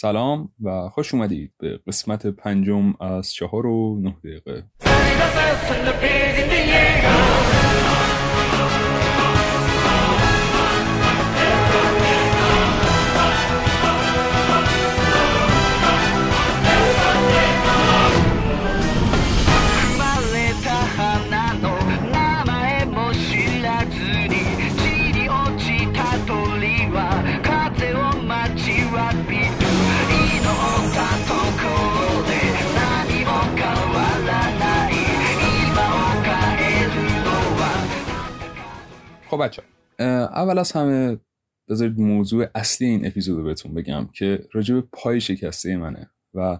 [0.00, 4.64] سلام و خوش اومدید به قسمت پنجم از چهار و نه دقیقه.
[39.38, 39.62] خب بچه
[40.00, 41.18] اول از همه
[41.68, 46.58] بذارید موضوع اصلی این اپیزود رو بهتون بگم که راجع پای شکسته منه و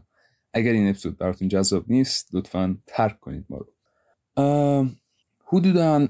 [0.55, 4.87] اگر این اپیزود براتون جذاب نیست لطفا ترک کنید ما رو.
[5.45, 6.09] حدودا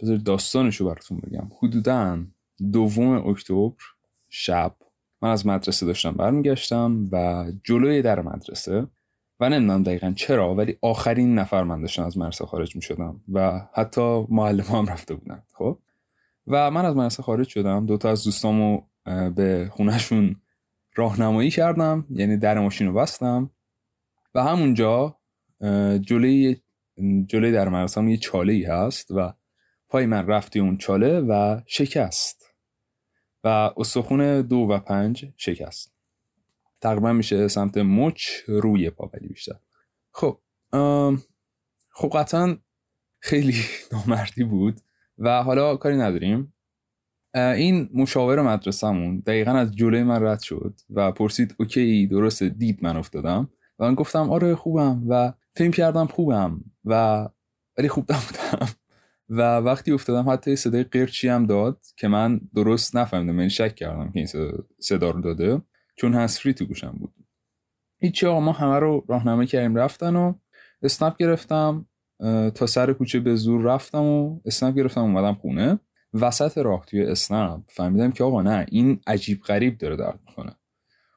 [0.00, 1.48] بذارید داستانش رو براتون بگم.
[1.62, 2.24] حدودا
[2.72, 3.76] دوم اکتبر
[4.28, 4.76] شب
[5.22, 8.86] من از مدرسه داشتم برمیگشتم و جلوی در مدرسه
[9.40, 13.60] و نمی‌دونم دقیقا چرا ولی آخرین نفر من داشتم از مدرسه خارج می شدم و
[13.74, 15.78] حتی معلم هم رفته بودن خب؟
[16.46, 18.82] و من از مدرسه خارج شدم دوتا از دوستامو
[19.34, 20.36] به خونهشون
[20.94, 23.50] راهنمایی کردم یعنی در ماشین رو بستم
[24.34, 25.18] و همونجا
[26.00, 26.56] جلوی
[27.26, 29.32] جلوی در مدرسه یه چاله ای هست و
[29.88, 32.54] پای من رفتی اون چاله و شکست
[33.44, 35.95] و استخون دو و پنج شکست.
[36.80, 39.56] تقریبا میشه سمت مچ روی پا ولی بیشتر.
[40.12, 40.40] خب
[41.90, 42.56] خب قطعا
[43.20, 43.54] خیلی
[43.92, 44.80] نامردی بود
[45.18, 46.52] و حالا کاری نداریم.
[47.34, 52.96] این مشاور مدرسهمون دقیقا از جلوی من رد شد و پرسید اوکی درست دید من
[52.96, 53.50] افتادم.
[53.78, 55.02] و من گفتم آره خوبم.
[55.08, 57.28] و فیلم کردم خوبم و
[57.78, 58.68] ولی خوب نبودم
[59.28, 64.12] و وقتی افتادم حتی صدای قرچی هم داد که من درست نفهمیدم من شک کردم
[64.12, 65.62] که این صدا رو داده.
[65.96, 67.14] چون هسفری تو گوشم بود.
[67.98, 70.34] هیچی آقا ما همه رو راهنمایی کردیم رفتن و
[70.82, 71.86] اسنپ گرفتم
[72.54, 75.80] تا سر کوچه به زور رفتم و اسنپ گرفتم اومدم خونه.
[76.14, 80.56] وسط راه توی اسنپ فهمیدم که آقا نه این عجیب غریب داره درد می‌کنه.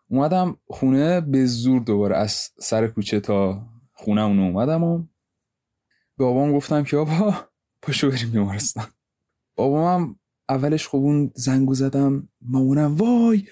[0.08, 4.98] اومدم خونه به زور دوباره از سر کوچه تا خونه اونو اومدم و
[6.18, 7.34] به بابام گفتم که آبا
[7.82, 8.86] پاشو بریم بیمارستان.
[9.56, 10.20] بابام
[10.50, 13.44] اولش خب اون زنگو زدم مامونم وای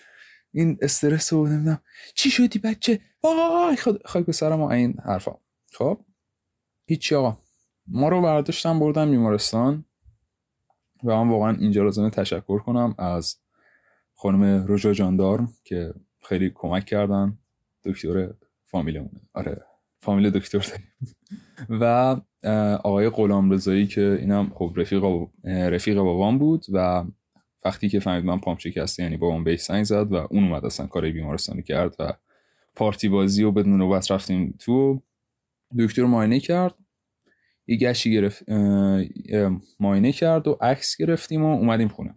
[0.52, 1.82] این استرس رو نمی‌دونم.
[2.16, 5.36] چی شدی بچه؟ وای خاک به سرم این حرفا.
[5.74, 6.00] خب؟
[6.86, 7.38] هیچی آقا.
[7.88, 9.86] ما رو برداشتم بردم بیمارستان.
[11.04, 13.36] و من واقعا اینجا لازمه تشکر کنم از
[14.14, 15.94] خانم رجا جاندارم که
[16.24, 17.38] خیلی کمک کردن.
[17.84, 18.34] دکتر
[18.66, 19.66] فامیلمونه آره
[20.00, 20.60] فامیل دکتر.
[20.60, 21.18] داریم
[21.82, 22.16] و
[22.84, 25.04] آقای غلام رضایی که اینم خب رفیق
[25.46, 27.04] رفیق بابام بود و
[27.68, 30.88] وقتی که فهمید من پام شکسته یعنی بابام بهش سنگ زد و اون اومد اصلا
[30.88, 32.14] کار بیمارستانی کرد و
[32.76, 35.02] پارتی بازی و بدون نوبت رفتیم تو.
[35.80, 36.76] دکتر معاینه کرد
[37.68, 38.50] یه گشی گرفت
[39.80, 42.16] معاینه کرد و عکس گرفتیم و اومدیم خونه.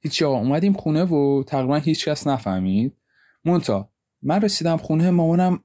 [0.00, 2.96] هیچی آقا اومدیم خونه و تقریبا هیچ کس نفهمید.
[3.44, 3.90] مونتا
[4.22, 5.64] من رسیدم خونه مامانم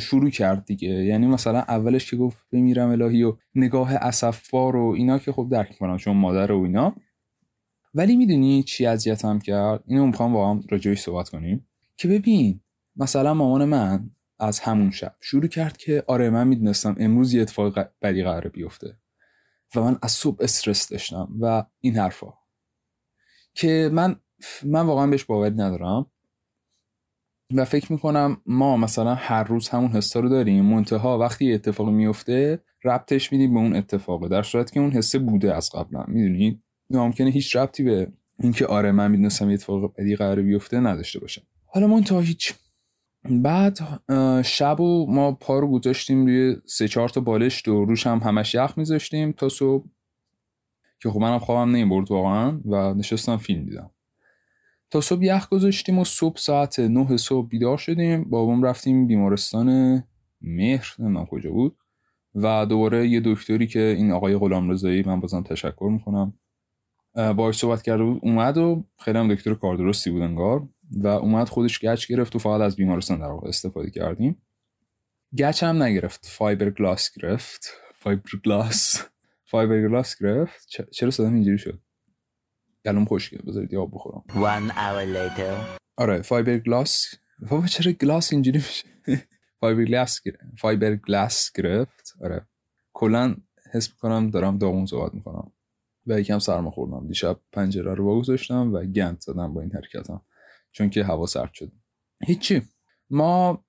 [0.00, 0.88] شروع کرد دیگه.
[0.88, 5.78] یعنی مثلا اولش که گفت بمیرم الهی و نگاه اسفبار و اینا که خب درک
[5.78, 6.96] کنم چون مادر و اینا.
[7.94, 11.68] ولی می‌دونی چی اذیتم کرد؟ اینو می‌خوام با هم راجعش صحبت کنیم.
[11.96, 12.60] که ببین
[12.96, 17.88] مثلا مامان من از همون شب شروع کرد که آره من می‌دونستم امروز یه اتفاق
[18.02, 18.98] بدی قراره بیفته
[19.76, 22.32] و من از صبح استرس داشتم و این حرفا.
[23.54, 24.16] که من
[24.64, 26.06] من واقعا بهش باوری ندارم
[27.54, 31.92] و فکر می‌کنم ما مثلا هر روز همون حسا رو داریم منتها وقتی یه اتفاقی
[31.92, 36.63] میفته ربطش میدیم به اون اتفاقه در صورتی که اون حسه بوده از قبلا می‌دونید
[36.90, 41.42] ممکنه هیچ ربطی به اینکه آره من می‌دونستم یه اتفاق بدی قرار بیفته نداشته باشه
[41.66, 42.54] حالا من تا هیچ.
[43.30, 43.78] بعد
[44.44, 48.54] شب و ما پا رو گذاشتیم روی سه چهار تا بالشت و روش هم همش
[48.54, 49.84] یخ میذاشتیم تا صبح.
[51.02, 53.90] که خب منم خوابم نمی‌برد واقعا و نشستم فیلم دیدم.
[54.90, 58.24] تا صبح یخ گذاشتیم و صبح ساعت نه صبح بیدار شدیم.
[58.24, 60.02] بابام رفتیم بیمارستان
[60.40, 61.76] مهر نمی‌دونم کجا بود.
[62.34, 66.34] و دوباره یه دکتری که این آقای غلام رضایی من بازم تشکر می‌کنم
[67.14, 71.48] باهاش صحبت کرده بود اومد و خیلی هم دکتر کار درستی بود انگار و اومد
[71.48, 74.42] خودش گچ گرفت و فقط از بیمارستان در واقع استفاده کردیم.
[75.38, 77.72] گچ هم نگرفت فایبر گلاس گرفت.
[77.94, 79.02] فایبر گلاس
[79.50, 81.80] فایبر گلاس گرفت چرا صدام اینجوری شد؟
[82.84, 84.24] گلوم خشکه بذارید آب بخورم.
[84.28, 85.78] One hour later.
[85.96, 87.14] آره فایبر گلاس
[87.50, 88.84] بابا چرا گلاس اینجوری میشه؟
[89.60, 90.20] فایبر گلاس
[90.58, 92.14] فایبر گلاس گرفت.
[92.20, 92.46] آره.
[92.92, 93.36] کلا
[93.72, 95.52] حس می‌کنم دارم داغون صحبت می‌کنم.
[96.06, 97.08] و یکم سرما خوردم.
[97.08, 100.22] دیشب پنجره رو گذاشتم و گند زدم با این حرکتم.
[100.72, 101.72] چون که هوا سرد شد.
[102.26, 102.62] هیچی.
[103.10, 103.64] ما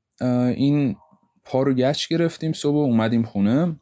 [0.56, 0.96] این
[1.44, 3.80] پا رو گچ گرفتیم صبح اومدیم خونه.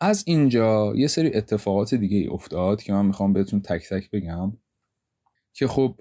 [0.00, 4.52] از اینجا یه سری اتفاقات دیگه افتاد که من می‌خوام بهتون تک تک بگم
[5.52, 5.94] که خب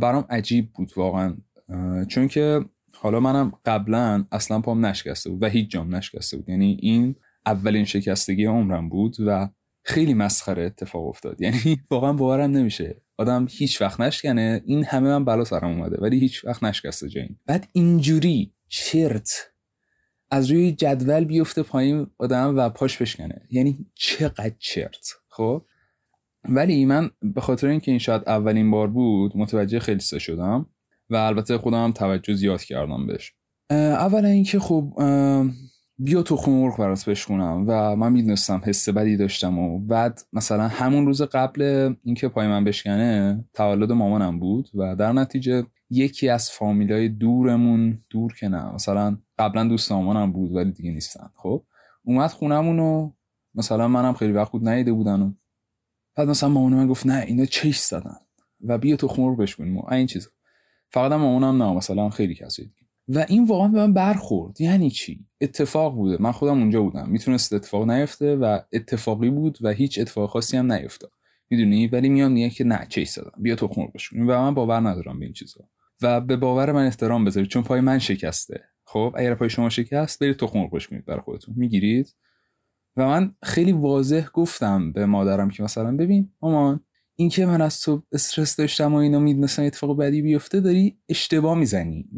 [0.00, 1.36] برام عجیب بود واقعا.
[2.08, 2.64] چون که
[2.94, 6.48] حالا منم قبلا اصلا پام نشکسته بود و هیچ جام نشکسته بود.
[6.48, 7.14] یعنی این
[7.46, 9.48] اولین شکستگی عمرم بود و
[9.88, 11.40] خیلی مسخره اتفاق افتاد.
[11.42, 13.02] یعنی واقعا باورم نمیشه.
[13.16, 14.62] آدم هیچ وقت نشکنه.
[14.66, 19.50] این همه من بلا سرم اومده ولی هیچ وقت نشکسته جایی بعد اینجوری چرت
[20.30, 23.42] از روی جدول بیفته پایین آدم و پاش بشکنه.
[23.50, 25.08] یعنی چقدر چرت.
[25.28, 25.64] خب؟
[26.48, 30.66] ولی من به خاطر اینکه این شاید اولین بار بود متوجه خیلی سه شدم
[31.10, 33.32] و البته خودم توجه زیاد کردم بهش.
[33.70, 34.92] اولا اینکه خب
[36.00, 41.06] بیا تو مرغ برات بشکنم و من می‌دونستم حس بدی داشتم و بعد مثلا همون
[41.06, 47.08] روز قبل اینکه پای من بشکنه تولد مامانم بود و در نتیجه یکی از فامیلای
[47.08, 51.30] دورمون دور که نه مثلا قبلا دوست مامانم بود ولی دیگه نیستن.
[51.34, 51.64] خب؟
[52.02, 53.12] اومد خونمون و
[53.54, 55.32] مثلا منم خیلی وقت بود نیده بودن و
[56.16, 58.16] بعد مثلا مامان من گفت نه اینا چش زدن.
[58.64, 60.30] و بیا تو خمر بشکنیم و این چیزا.
[60.90, 62.70] فقط مامانم نه مثلا خیلی کسی
[63.08, 64.60] و این واقعا به من برخورد.
[64.60, 66.16] یعنی چی؟ اتفاق بوده.
[66.20, 67.08] من خودم اونجا بودم.
[67.08, 71.12] می‌تونست اتفاق نیفته و اتفاقی بود و هیچ اتفاق خاصی هم نیفتاد.
[71.50, 74.22] می‌دونی؟ ولی میام میگه که نه چیز دادم بیا تو بشون.
[74.22, 75.68] و من باور ندارم به این چیزا.
[76.02, 77.50] و به باور من احترام بذارید.
[77.50, 78.64] چون پای من شکسته.
[78.84, 81.54] خب؟ اگر پای شما شکست برید تخم مرغ بشکنید برای خودتون.
[81.58, 82.14] می‌گیرید؟
[82.96, 86.80] و من خیلی واضح گفتم به مادرم که مثلا ببین مامان
[87.16, 91.58] این که من از تو استرس داشتم و اینا می‌دونستم اتفاق بدی بیفته داری اشتباه
[91.58, 92.08] می‌زنی.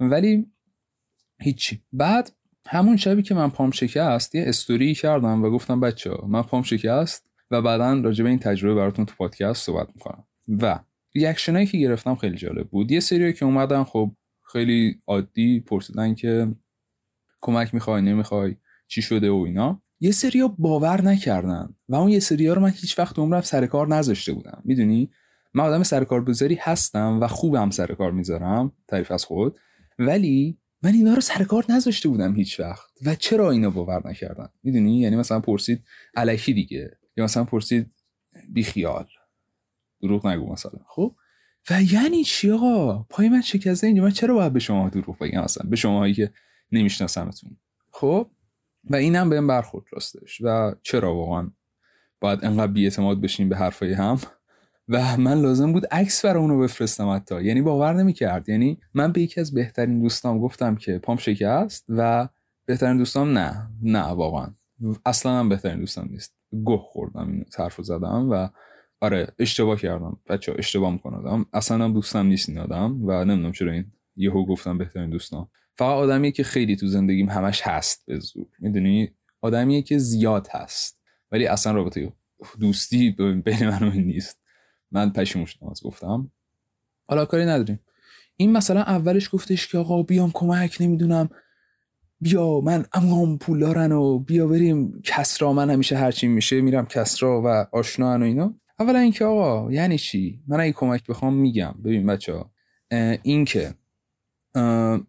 [0.00, 0.46] ولی
[1.40, 1.82] هیچی.
[1.92, 2.32] بعد
[2.66, 6.62] همون شبی که من پام شکست یه استوری کردم و گفتم بچه ها من پام
[6.62, 10.24] شکست و بعدا راجع به این تجربه براتون تو پادکست صحبت می‌کنم.
[10.48, 10.78] و
[11.14, 12.92] ریاکشنایی که گرفتم خیلی جالب بود.
[12.92, 14.10] یه سری که اومدن خب
[14.52, 16.54] خیلی عادی پرسیدن که
[17.40, 18.56] کمک می‌خوای نمی‌خوای
[18.88, 19.82] چی شده و اینا.
[20.00, 23.88] یه سریا باور نکردن و اون یه سریا رو من هیچ وقت عمرم سر کار
[23.88, 24.62] نذاشته بودم.
[24.64, 25.10] می‌دونی؟
[25.54, 29.58] من آدم سر کار بذاری هستم و خوبم سر کار می‌ذارم تعریف از خود.
[29.98, 32.90] ولی من اینا رو سر کار نذاشته بودم هیچ وقت.
[33.06, 35.84] و چرا اینا باور نکردن می‌دونی؟ یعنی مثلا پرسید
[36.14, 36.98] الکی دیگه.
[37.16, 37.90] یا مثلا پرسید
[38.48, 39.06] بیخیال.
[40.02, 40.80] دروغ نگو مثلا.
[40.86, 41.14] خب؟
[41.70, 44.02] و یعنی چی آقا؟ پای من شکسته اینجا.
[44.02, 46.32] من چرا باید به شما دروغ بگم مثلا به شماهایی که
[46.72, 47.56] نمیشناسمتون.
[47.90, 48.30] خب؟
[48.84, 50.40] و اینم بهم برخورد راستش.
[50.40, 51.50] و چرا واقعا
[52.20, 54.20] باید انقدر بیاعتماد بشین به حرفای هم؟
[54.88, 57.44] و من لازم بود عکس برای اونو بفرستم حتی.
[57.44, 58.48] یعنی باور نمی‌کرد.
[58.48, 62.28] یعنی من به یکی از بهترین دوستام گفتم که پام شکست و
[62.66, 63.68] بهترین دوستام نه.
[63.82, 64.54] نه واقعا.
[65.06, 66.34] اصلا هم بهترین دوستم نیست.
[66.66, 68.48] گه خوردم این حرف زدم و
[69.00, 70.16] آره اشتباه کردم.
[70.28, 74.78] بچه اشتباه می‌کنم اصلا هم دوستم نیست این آدم و نمی‌دونم چرا این یهو گفتم
[74.78, 75.48] بهترین دوستان
[75.78, 78.46] فقط آدمیه که خیلی تو زندگیم همش هست به زور.
[78.58, 79.10] می‌دونی؟
[79.40, 81.00] آدمیه که زیاد هست.
[81.32, 82.12] ولی اصلا رابطه
[82.60, 83.10] دوستی
[83.44, 84.37] بین من و این نیست.
[84.90, 86.32] من پشیمون شدم از گفتم.
[87.08, 87.80] حالا کاری نداریم.
[88.36, 91.28] این مثلا اولش گفتش که آقا بیام کمک نمی‌دونم.
[92.20, 95.02] بیا من امام پول دارن و بیا بریم.
[95.04, 98.54] کسرا من همیشه هرچی میشه میرم کسرا و آشنا و اینا.
[98.78, 101.74] اولا اینکه آقا یعنی چی؟ من اگه کمک بخوام میگم.
[101.84, 102.50] ببین بچه ها
[103.22, 103.74] این که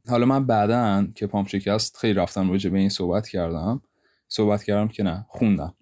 [0.07, 3.81] حالا من بعدا که پام شکست خیلی رفتم راجع به این صحبت کردم.
[4.27, 5.75] صحبت کردم که نه خوندم.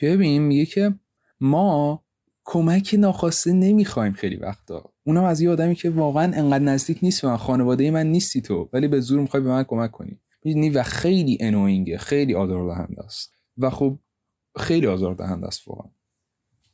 [0.00, 0.94] ببین میگه که
[1.40, 2.04] ما
[2.52, 4.92] کمک ناخواسته نمی‌خوایم خیلی وقتا.
[5.04, 8.70] اونم از یه آدمی که واقعا انقدر نزدیک نیست به من خانواده من نیستی تو
[8.72, 10.20] ولی به زور می‌خوای به من کمک کنی.
[10.44, 13.34] می‌دونی؟ و خیلی انوینگه خیلی آزاردهنده است.
[13.58, 13.98] و خب
[14.58, 15.90] خیلی آزاردهنده است واقعا.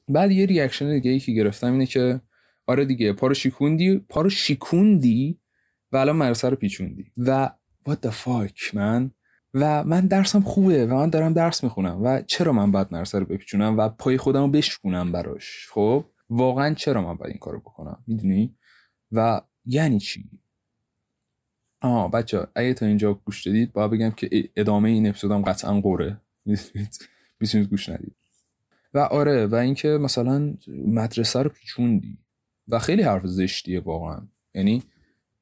[0.08, 2.20] بعد یه ریاکشن دیگه ای که گرفتم اینه که
[2.66, 5.40] آره دیگه پارو شیکوندی پارو شیکوندی
[5.92, 7.12] و الان مدرسه رو پیچوندی.
[7.16, 7.50] و
[7.88, 9.10] what the fuck من
[9.58, 13.26] و من درسم خوبه و من دارم درس می‌خونم و چرا من باید مدرسه رو
[13.26, 18.04] بپیچونم و پای خودم رو بشکونم براش؟ خب؟ واقعا چرا من باید این کارو بکنم؟
[18.06, 18.54] می‌دونی؟
[19.12, 20.30] و یعنی چی؟
[21.80, 26.20] آه بچه اگه تا اینجا گوش دادید باید بگم که ادامه این اپیزودم قطعا قوره
[27.40, 28.16] می‌تونید گوش ندید.
[28.94, 32.18] و آره و اینکه مثلا مدرسه رو پیچوندی.
[32.68, 34.28] و خیلی حرف زشتیه واقعا.
[34.54, 34.82] یعنی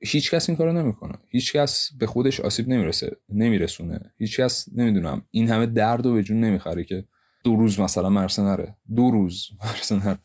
[0.04, 1.14] هیچ کس این کارو نمی‌کنه.
[1.28, 4.12] هیچ کس به خودش آسیب نمی‌رسه نمیرسونه.
[4.18, 7.04] هیچ کس نمی‌دونم این همه درد و به جون نمی‌خره که
[7.44, 8.76] دو روز مثلا مرسه نره.
[8.96, 10.18] دو روز مرسه نره.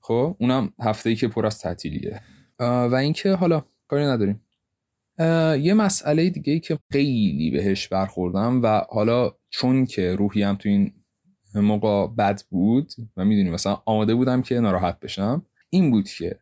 [0.00, 2.20] خب اونم هفته ای که پر از تعطیلیه.
[2.58, 4.40] و اینکه حالا کاری نداریم.
[5.64, 10.92] یه مسئله دیگه ای که خیلی بهش برخوردم و حالا چون که روحیم تو این
[11.54, 16.39] موقع بد بود و می‌دونی مثلا آماده بودم که ناراحت بشم این بود که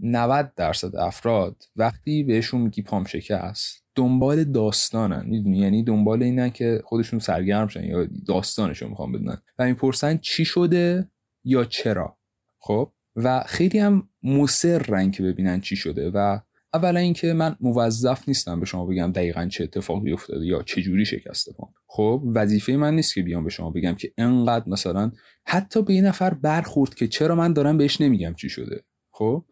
[0.00, 6.82] 90 درصد افراد وقتی بهشون میگی پام شکست دنبال داستانن می‌دونی؟ یعنی دنبال اینن که
[6.84, 9.42] خودشون سرگرم شن یا داستانشون می‌خوان بدونن.
[9.58, 11.08] و می‌پرسن چی شده
[11.44, 12.18] یا چرا.
[12.58, 16.38] خب؟ و خیلی هم مصرن که ببینن چی شده و
[16.74, 21.04] اولا اینکه من موظف نیستم به شما بگم دقیقا چه اتفاقی افتاده یا چه جوری
[21.04, 21.72] شکسته پام.
[21.86, 25.12] خب؟ وظیفه من نیست که بیام به شما بگم که انقدر مثلا
[25.46, 28.84] حتی به این نفر برخورد که چرا من دارم بهش نمیگم چی شده.
[29.10, 29.44] خب؟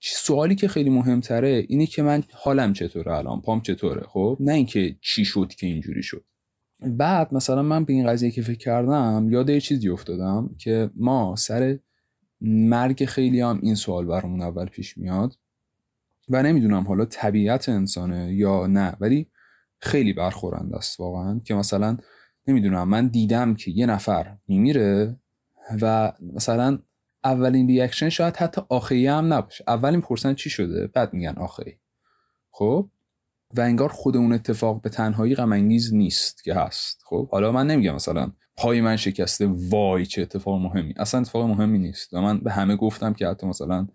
[0.00, 4.96] سوالی که خیلی مهمتره اینه که من حالم چطوره الان؟ پام چطوره؟ خب؟ نه اینکه
[5.00, 6.24] چی شد که اینجوری شد.
[6.80, 11.36] بعد مثلا من به این قضیه که فکر کردم یاد یه چیزی افتادم که ما
[11.36, 11.78] سر
[12.40, 15.38] مرگ خیلی هم این سوال برامون اول پیش میاد
[16.28, 19.26] و نمی‌دونم حالا طبیعت انسانه یا نه ولی
[19.78, 21.98] خیلی برخورنده است واقعا که مثلا
[22.46, 25.16] نمی‌دونم من دیدم که یه نفر میمیره
[25.82, 26.78] و مثلا
[27.26, 29.64] اولین reaction شاید حتی آخی هم نباشه.
[29.68, 31.78] اول می‌پرسن چی شده؟ بعد میگن آخی
[32.50, 32.90] خب؟
[33.56, 37.02] و انگار خود اون اتفاق به تنهایی غم نیست که هست.
[37.04, 40.94] خب؟ حالا من نمیگم مثلا پای من شکسته وای چه اتفاق مهمی.
[40.96, 42.14] اصلا اتفاق مهمی نیست.
[42.14, 43.86] و من به همه گفتم که حتی مثلا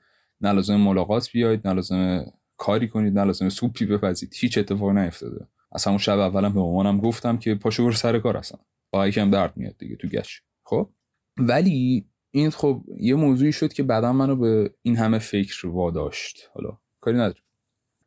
[0.41, 2.25] نه لازم ملاقات بیاید نه لازم
[2.57, 4.33] کاری کنید نه لازم سوپی بپزید.
[4.35, 5.47] هیچ اتفاق نیفتاده.
[5.71, 8.59] از همون شب اولم به مامانم گفتم که پاشو برو سر کار اصلا.
[8.91, 10.89] با یکم درد میاد دیگه تو گش خب؟
[11.37, 16.49] ولی این خب یه موضوعی شد که بعدا منو به این همه فکر واداشت.
[16.53, 17.43] حالا کاری ندارم.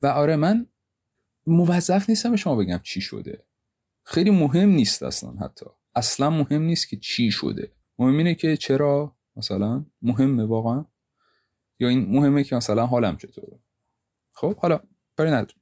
[0.02, 0.66] و آره من
[1.46, 3.44] موظف نیستم به شما بگم چی شده.
[4.04, 5.66] خیلی مهم نیست اصلا حتی.
[5.94, 7.72] اصلا مهم نیست که چی شده.
[7.98, 10.84] مهم اینه که چرا مثلا مهمه واقعا؟
[11.78, 13.58] یا این مهمه که مثلا حالم چطوره؟
[14.32, 14.80] خب حالا
[15.16, 15.60] کاری ندارم.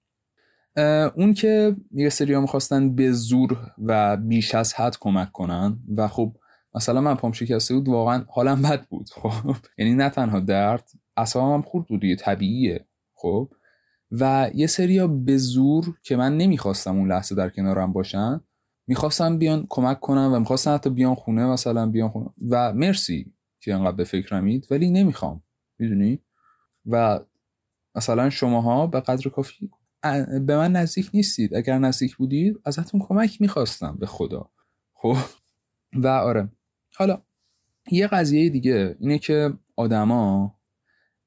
[1.16, 6.08] اون که یه سری ها می‌خواستن به زور و بیش از حد کمک کنن و
[6.08, 6.36] خب
[6.74, 9.08] مثلا من پام شکسته بود واقعا حالم بد بود.
[9.22, 12.86] خب یعنی نه تنها درد اصلا هم خورد بود یه طبیعیه.
[13.14, 13.48] خب
[14.10, 18.40] و یه سری به زور که من نمی‌خواستم اون لحظه در کنارم باشن
[18.86, 22.30] می‌خواستن بیان کمک کنن و می‌خواستن حتی بیان خونه مثلا بیان خونه.
[22.50, 25.42] و مرسی که انقدر به فکرمید ولی نمی‌خوام.
[25.78, 26.22] می‌دونی؟
[26.86, 27.20] و
[27.94, 29.70] مثلا شماها به قدر کافی
[30.46, 31.54] به من نزدیک نیستید.
[31.54, 34.50] اگر نزدیک بودید ازتون کمک می‌خواستم به خدا.
[34.94, 35.16] خب
[35.94, 36.48] و آره.
[36.96, 37.22] حالا
[37.90, 40.54] یه قضیه دیگه اینه که آدما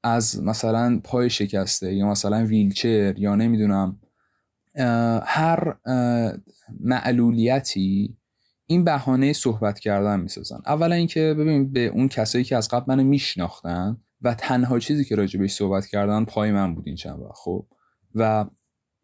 [0.02, 4.00] از مثلا پای شکسته یا مثلا ویلچر یا نمی‌دونم
[5.24, 5.76] هر
[6.80, 8.16] معلولیتی
[8.66, 10.60] این بهانه صحبت کردن می‌سازن.
[10.66, 15.16] اولا اینکه ببین به اون کسایی که از قبل منو میشناختن و تنها چیزی که
[15.16, 17.66] راجبش صحبت کردن پای من بود این چند وقت خب؟
[18.14, 18.46] و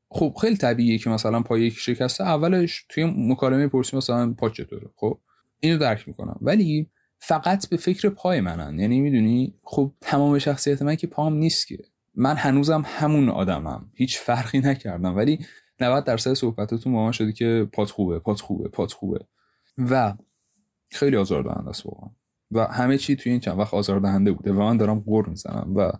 [0.08, 4.90] خب خیلی طبیعیه که مثلا پای یک شکسته اولش توی مکالمه پرسی مثلا پا چطوره
[4.96, 5.20] خب؟
[5.62, 6.38] اینو درک می‌کنم.
[6.40, 8.78] ولی فقط به فکر پای منن.
[8.78, 11.78] یعنی می‌دونی؟ خب تمام شخصیت من که پام نیست که.
[12.14, 13.90] من هنوزم همون آدمم.
[13.94, 15.16] هیچ فرقی نکردم.
[15.16, 15.46] ولی
[15.80, 19.26] 90 درصد صحبتاتون با من شده که پات خوبه پات خوبه پات خوبه.
[19.78, 20.14] و
[20.90, 22.10] خیلی آزاردهنده است واقعا.
[22.50, 25.72] و همه چی توی این چند وقت آزاردهنده بوده و من دارم غر می‌زنم.
[25.76, 25.92] و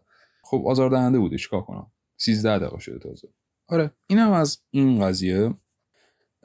[0.44, 3.28] خب آزاردهنده بوده چیکار کنم؟ 13 دقیقه شده تازه.
[3.68, 5.54] آره اینم از این قضیه.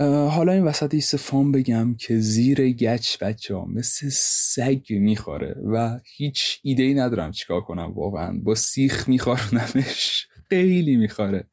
[0.06, 6.60] حالا این وسط استفام بگم که زیر گچ بچه ها مثل سگ می‌خوره و هیچ
[6.64, 8.40] ایده ای ندارم چیکار کنم واقعا.
[8.44, 10.28] با سیخ میخورنمش.
[10.50, 11.48] خیلی می‌خوره.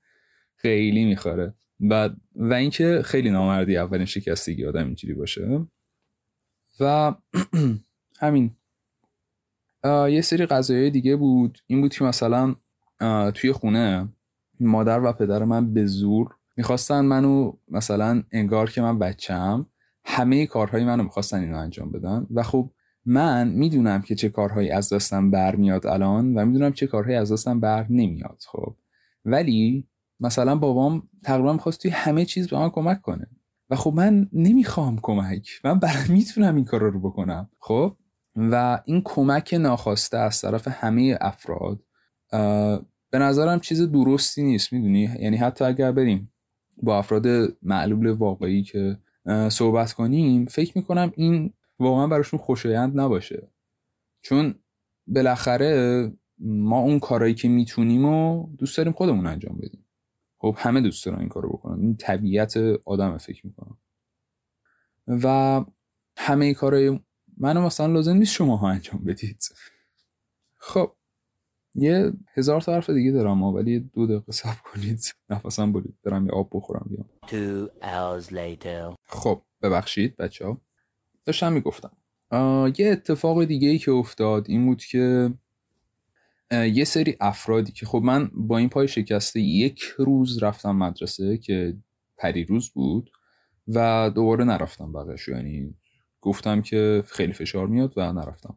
[0.57, 1.55] خیلی می‌خوره.
[1.81, 5.67] و و اینکه خیلی نامردی اولین شکستگی آدم اینجوری باشه.
[6.81, 7.15] و
[8.21, 8.57] همین.
[9.85, 11.59] یه سری قضایای دیگه بود.
[11.67, 12.55] این بود که مثلا
[13.35, 14.09] توی خونه
[14.61, 19.67] مادر و پدر من به زور می‌خواستن منو مثلا انگار که من بچم
[20.05, 22.27] همه کارهای منو می‌خواستن اینو انجام بدن.
[22.31, 22.71] و خب
[23.07, 27.61] من می‌دونم که چه کارهایی از دستم برمیاد الان و می‌دونم چه کارهایی از دستم
[27.61, 28.77] بر نمیاد خب.
[29.25, 29.89] ولی
[30.21, 33.27] مثلا بابام تقریبا می‌خواست توی همه چیز به من کمک کنه.
[33.71, 35.49] و خب من نمی‌خوام کمک.
[35.65, 37.51] من برای می‌تونم این کار رو بکنم.
[37.59, 37.97] خب؟
[38.37, 41.81] و این کمک ناخواسته از طرف همه افراد
[43.11, 46.33] به نظرم چیز درستی نیست می‌دونی؟ یعنی حتی اگر بریم
[46.77, 47.27] با افراد
[47.63, 48.99] معلول واقعی که
[49.49, 53.49] صحبت کنیم فکر می‌کنم این واقعا براشون خوشایند نباشه.
[54.23, 54.55] چون
[55.07, 59.87] بالاخره ما اون کارایی که می‌تونیم و دوست داریم خودمون انجام بدیم.
[60.39, 61.81] خب همه دوست دارن این کارو بکنن.
[61.81, 63.79] این طبیعت آدم فکر می‌کنم.
[65.09, 65.65] و
[66.17, 67.01] همه کارهای
[67.39, 69.45] منو مثلا لازم نیست شما ها انجام بدید.
[70.55, 70.93] خب
[71.75, 75.15] یه هزار تا حرف دیگه دارم ولی دو دقیقه صبر کنید.
[75.31, 77.09] نفسم برید برم یه آب بخورم بیام.
[79.07, 80.61] خب ببخشید بچه ها
[81.25, 81.91] داشتم می‌گفتم.
[82.79, 85.35] یه اتفاق دیگه ای که افتاد این بود که
[86.53, 91.77] یه سری افرادی که خب من با این پای شکسته یک روز رفتم مدرسه که
[92.17, 93.11] پریروز بود
[93.69, 95.75] و دوباره نرفتم بقیش یعنی
[96.21, 98.57] گفتم که خیلی فشار میاد و نرفتم.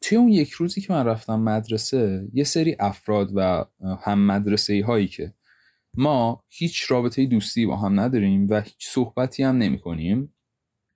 [0.00, 3.64] توی اون یک روزی که من رفتم مدرسه یه سری افراد و
[4.00, 5.34] هم مدرسه هایی که
[5.94, 10.34] ما هیچ رابطه دوستی با هم نداریم و هیچ صحبتی هم نمی کنیم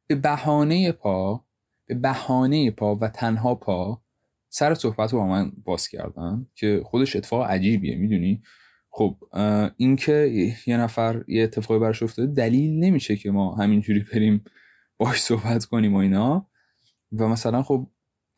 [0.07, 1.45] به بهانه پا
[1.87, 4.03] به بهانه پا و تنها پا
[4.49, 8.43] سر صحبت رو با من باز کردن که خودش اتفاق عجیبیه می‌دونی؟
[8.91, 9.17] خب
[9.77, 10.13] اینکه
[10.67, 14.45] یه نفر یه اتفاقی برش افتاده دلیل نمیشه که ما همینجوری بریم
[14.99, 16.47] باش صحبت کنیم و اینا.
[17.13, 17.91] و مثلا خب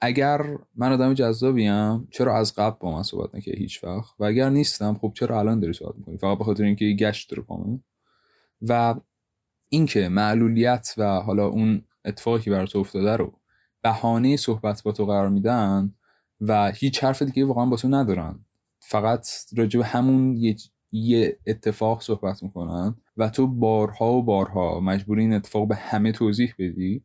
[0.05, 4.51] اگر من آدم جذابیم چرا از قبل با من صحبت نکردی هیچ وقت؟ و اگر
[4.51, 7.81] نیستم خب چرا الان داری صحبت می‌کنی؟ فقط به خاطر اینکه گشت داره پامه
[8.63, 8.95] و
[9.69, 13.33] اینکه معلولیت و حالا اون اتفاقی که برات افتاده رو
[13.83, 15.95] بهانه صحبت با تو قرار میدن
[16.41, 18.45] و هیچ حرف دیگه واقعا با تو ندارن.
[18.81, 20.57] فقط راجع به همون یه,
[20.93, 26.55] یه اتفاق صحبت می‌کنن و تو بارها و بارها مجبوری این اتفاق به همه توضیح
[26.59, 27.05] بدی.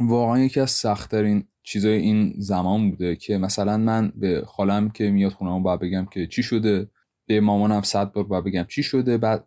[0.00, 5.32] واقعا یکی از سختترین چیزای این زمان بوده که مثلا من به خالم که میاد
[5.32, 6.90] خونم باید بگم که چی شده
[7.26, 9.46] به مامانم صد بار باید بگم چی شده بعد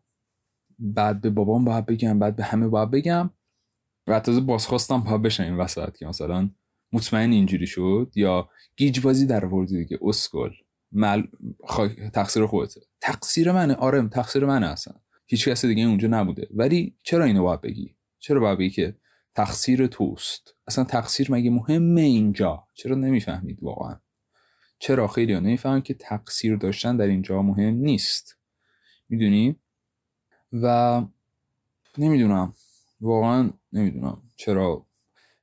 [0.80, 3.30] بعد به بابام باید بگم بعد به همه باید بگم
[4.08, 6.50] و تازه بازخواستم باید بشن این وسط که مثلا
[6.94, 10.52] مطمئن اینجوری شد یا گیج بازی در وردی دیگه اسکل.
[10.92, 11.24] مل...
[12.14, 14.94] تقصیر خودته تقصیر منه؟ آره تقصیر منه اصلا.
[15.28, 16.48] هیچ کس دیگه اونجا نبوده.
[16.52, 18.96] ولی چرا اینو باید بگی؟ چرا باید بگی که
[19.36, 20.56] تقصیر توست.
[20.68, 24.00] اصلا تقصیر مگه مهمه اینجا؟ چرا نمی‌فهمید واقعا؟
[24.80, 28.38] چرا خیلی ها نمی‌فهمن که تقصیر داشتن در اینجا مهم نیست.
[29.10, 29.56] می‌دونی؟
[30.54, 31.02] و
[31.98, 32.54] نمی‌دونم.
[33.02, 34.22] واقعا نمی‌دونم.
[34.36, 34.86] چرا؟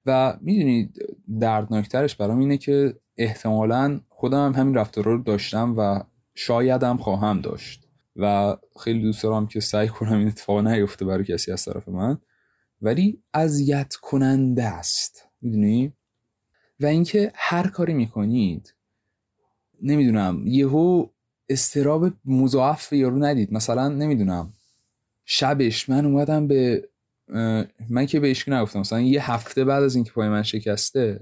[0.07, 0.93] و می‌دونی
[1.41, 6.01] دردناکترش برام اینه که احتمالا خودم هم همین رفتارا رو داشتم و
[6.35, 7.89] شایدم خواهم داشت.
[8.17, 12.19] و خیلی دوست دارم که سعی کنم این اتفاق نیفته برای کسی از طرف من.
[12.83, 15.25] ولی اذیت کننده است.
[15.43, 15.93] می‌دونی؟
[16.81, 18.75] و اینکه هر کاری می‌کنید
[19.83, 21.07] نمی‌دونم یهو
[21.49, 23.53] استراب مضاعف یارو ندید.
[23.53, 24.53] مثلا نمی‌دونم
[25.25, 26.89] شبش من اومدم به
[27.91, 31.21] من که بهش نگفتم مثلا یه هفته بعد از اینکه پای من شکسته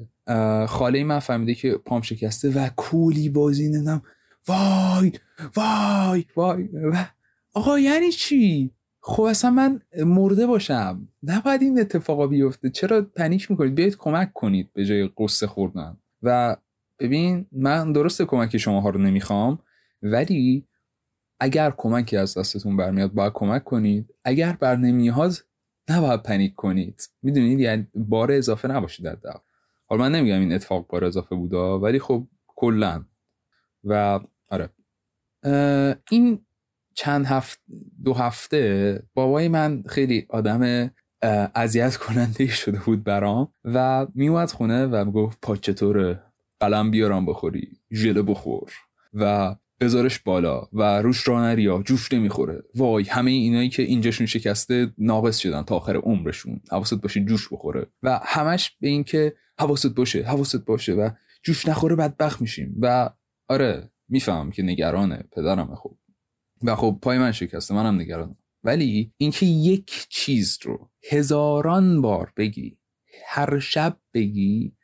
[0.69, 4.03] خاله من فهمیده که پام شکسته و کولی بازی ندم
[4.49, 5.13] وای
[5.57, 6.69] وای وای
[7.55, 8.71] آقا یعنی چی؟
[9.03, 11.09] خب اصلا من مرده باشم.
[11.23, 12.71] نباید این اتفاقا بیفته.
[12.71, 15.97] چرا پنیک می‌کنید؟ بیاید کمک کنید به جای قصه خوردن.
[16.23, 16.57] و
[16.99, 19.59] ببین من درست کمک شماها رو نمی‌خوام
[20.03, 20.67] ولی
[21.41, 24.15] اگر کمکی از دستتون برمیاد باید کمک کنید.
[24.25, 25.33] اگر بر نمیاد
[25.91, 27.11] نباید پنیک کنید.
[27.23, 29.35] می‌دونید؟ یعنی بار اضافه نباشید در
[29.87, 33.05] حالا من نمیگم این اتفاق بار اضافه بوده ولی خب کلا.
[33.85, 34.71] و آره.
[36.11, 36.45] این
[36.95, 37.61] چند هفته
[38.05, 40.91] دو هفته بابای من خیلی آدم
[41.55, 46.23] اذیت کننده شده بود برام و میومد خونه و می‌گفت پاچه چطوره؟
[46.61, 48.73] قلم بیارم بخوری ژله بخور.
[49.15, 52.63] و بذارش بالا و روش را نریا جوش نمی‌خوره.
[52.75, 56.61] وای همه اینایی که اینجاشون شکسته ناقص شدن تا آخر عمرشون.
[56.71, 57.87] حواست باشه جوش بخوره.
[58.03, 61.11] و همش به این که حواست باشه حواست باشه و
[61.43, 62.77] جوش نخوره بدبخت میشیم.
[62.81, 63.11] و
[63.49, 65.75] آره می‌فهمم که نگرانه پدرم.
[65.75, 65.99] خوب
[66.65, 68.37] و خب پای من شکسته منم نگرانم.
[68.65, 72.79] ولی اینکه یک چیز رو هزاران بار بگی
[73.27, 74.77] هر شب بگی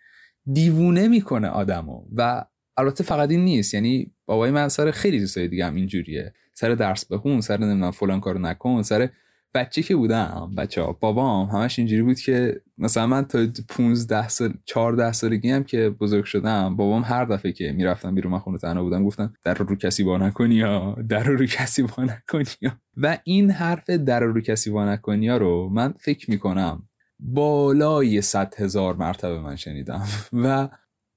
[0.53, 2.05] دیوونه می‌کنه آدمو.
[2.17, 2.45] و
[2.77, 6.35] البته فقط این نیست یعنی بابای من سر خیلی چیزای دیگه هم اینجوریه.
[6.53, 9.09] سر درس بخون سر نمی‌دونم فلان کارو نکن سر
[9.57, 14.55] بچه که بودم بچه ها بابام همش اینجوری بود که مثلا من تا 15 سال
[14.64, 18.83] 14 سالگی هم که بزرگ شدم بابام هر دفعه که می‌رفتم بیرون من خونه تنها
[18.83, 23.51] بودم گفتن در رو کسی وا نکنی یا در رو کسی وا نکنی و این
[23.51, 26.88] حرف در رو کسی وا نکنی رو من فکر می‌کنم
[27.19, 30.03] بالای صد هزار مرتبه من شنیدم.
[30.45, 30.69] و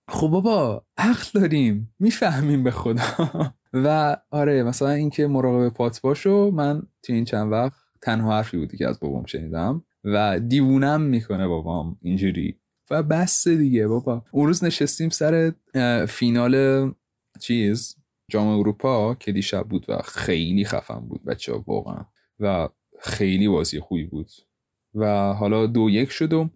[0.08, 3.04] خب بابا عقل داریم می‌فهمیم به خدا.
[3.74, 8.78] و آره مثلا اینکه مراقب پات باشو من تو این چند وقت تنها حرفی بودی
[8.78, 12.60] که از بابام شنیدم و دیوونم می‌کنه بابام اینجوری.
[12.92, 14.26] و بس دیگه بابا.
[14.32, 15.54] اون روز نشستیم سر
[16.08, 16.86] فینال
[17.40, 17.96] چیز
[18.32, 22.06] جام اروپا که دیشب بود و خیلی خفن بود بچه واقعا.
[22.40, 24.30] و خیلی بازی خوبی بود.
[24.96, 26.52] و حالا دو یک شدم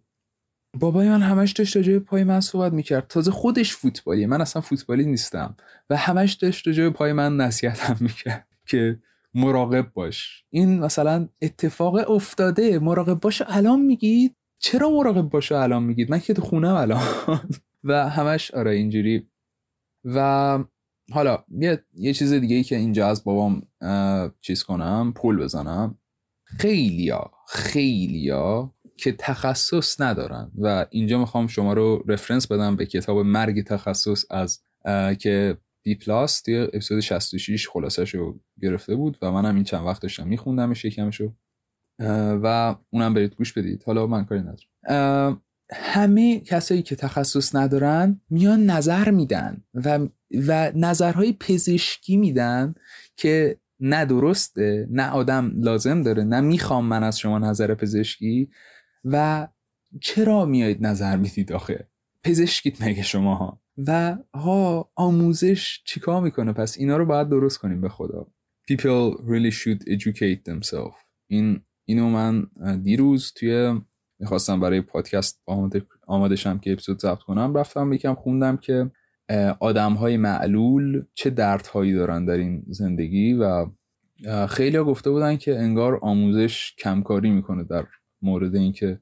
[0.80, 3.08] بابای من همش داشت جای پای من صحبت می‌کرد.
[3.08, 4.28] تازه خودش فوتبالیه.
[4.28, 5.56] من اصلا فوتبالی نیستم.
[5.90, 9.00] و همش داشت جای پای من نصیحتم می‌کرد که
[9.34, 10.46] مراقب باش.
[10.50, 14.36] این مثلا اتفاق افتاده مراقب باش الان میگید.
[14.60, 17.02] چرا مراقب باش الان میگید؟ من که تو خونم الان.
[17.84, 19.30] و همش آره اینجوری.
[20.06, 20.60] و
[21.12, 23.62] حالا یه, یه چیز دیگه ای که اینجا از بابام
[24.42, 25.98] چیز کنم پول بزنم.
[26.44, 30.52] خیلیا خیلیا که تخصص ندارن.
[30.58, 34.64] و اینجا می‌خوام شما رو رفرنس بدم به کتاب مرگ تخصص از
[35.20, 40.02] که بی پلاس توی اپیزود 66 خلاصش رو گرفته بود و منم این چند وقت
[40.02, 41.34] داشتم میخوندمش یکمشو.
[42.44, 43.84] و اونم برید گوش بدید.
[43.84, 45.42] حالا من کاری ندارم.
[45.74, 50.00] همه کسایی که تخصص ندارن میان نظر میدن و,
[50.48, 52.76] و نظرهای پزشکی میدن
[53.16, 58.50] که نه درسته نه آدم لازم داره نه می‌خوام من از شما نظر پزشکی
[59.06, 59.48] و
[60.02, 61.88] چرا میایید نظر می‌دید آخه؟
[62.24, 67.82] پزشکیت مگه شما ها و ها آموزش چیکار می‌کنه؟ پس اینا رو باید درست کنیم
[67.82, 68.28] به خدا.
[68.72, 71.06] People really should educate themselves.
[71.28, 72.48] این اینو من
[72.84, 73.82] دیروز توی
[74.20, 78.92] می‌خواستم برای پادکست آماده, آماده شم که اپیزود ضبط کنم رفتم یکم خوندم که
[79.60, 83.66] آدم های معلول چه دردهایی دارن در این زندگی و
[84.48, 87.86] خیلی گفته بودن که انگار آموزش کمکاری می‌کنه در
[88.22, 89.00] مورد اینکه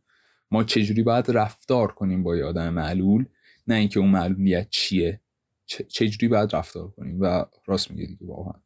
[0.52, 3.26] ما چجوری باید رفتار کنیم با یه آدم معلول.
[3.67, 5.19] نه اینکه اون معلولیت چیه.
[5.65, 7.21] چجوری باید رفتار کنیم.
[7.21, 8.62] و راست میگه دیگه واقعا.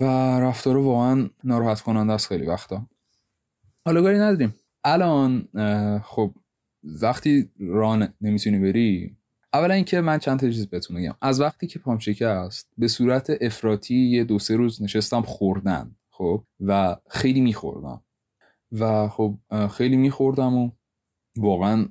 [0.00, 0.04] و
[0.40, 2.86] رفتار واقعا ناراحت کننده است خیلی وقتا.
[3.84, 4.54] حالا کاری نداریم.
[4.84, 5.48] الان
[6.04, 6.34] خب
[7.02, 9.16] وقتی ران نمی‌تونی بری
[9.52, 13.30] اولا اینکه من چند تا چیز بهتون بگم از وقتی که پام شکست به صورت
[13.40, 18.02] افراطی یه دو سه روز نشستم خوردن خب؟ و خیلی میخوردم.
[18.72, 19.38] و خب
[19.70, 20.70] خیلی میخوردم و
[21.36, 21.88] واقعا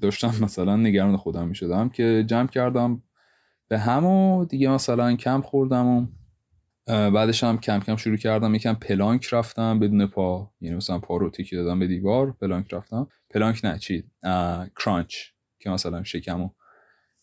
[0.00, 3.02] داشتم مثلا نگران خودم می‌شدم که جمع کردم
[3.68, 6.06] به هم و دیگه مثلا کم خوردم و
[6.86, 8.54] بعدش هم کم کم شروع کردم.
[8.54, 10.50] یکم پلانک رفتم بدون پا.
[10.60, 13.08] یعنی مثلا پا رو تکی دادم به دیوار پلانک رفتم.
[13.30, 14.04] پلانک نه چی؟
[14.84, 15.16] crunch
[15.58, 16.50] که مثلا شکمو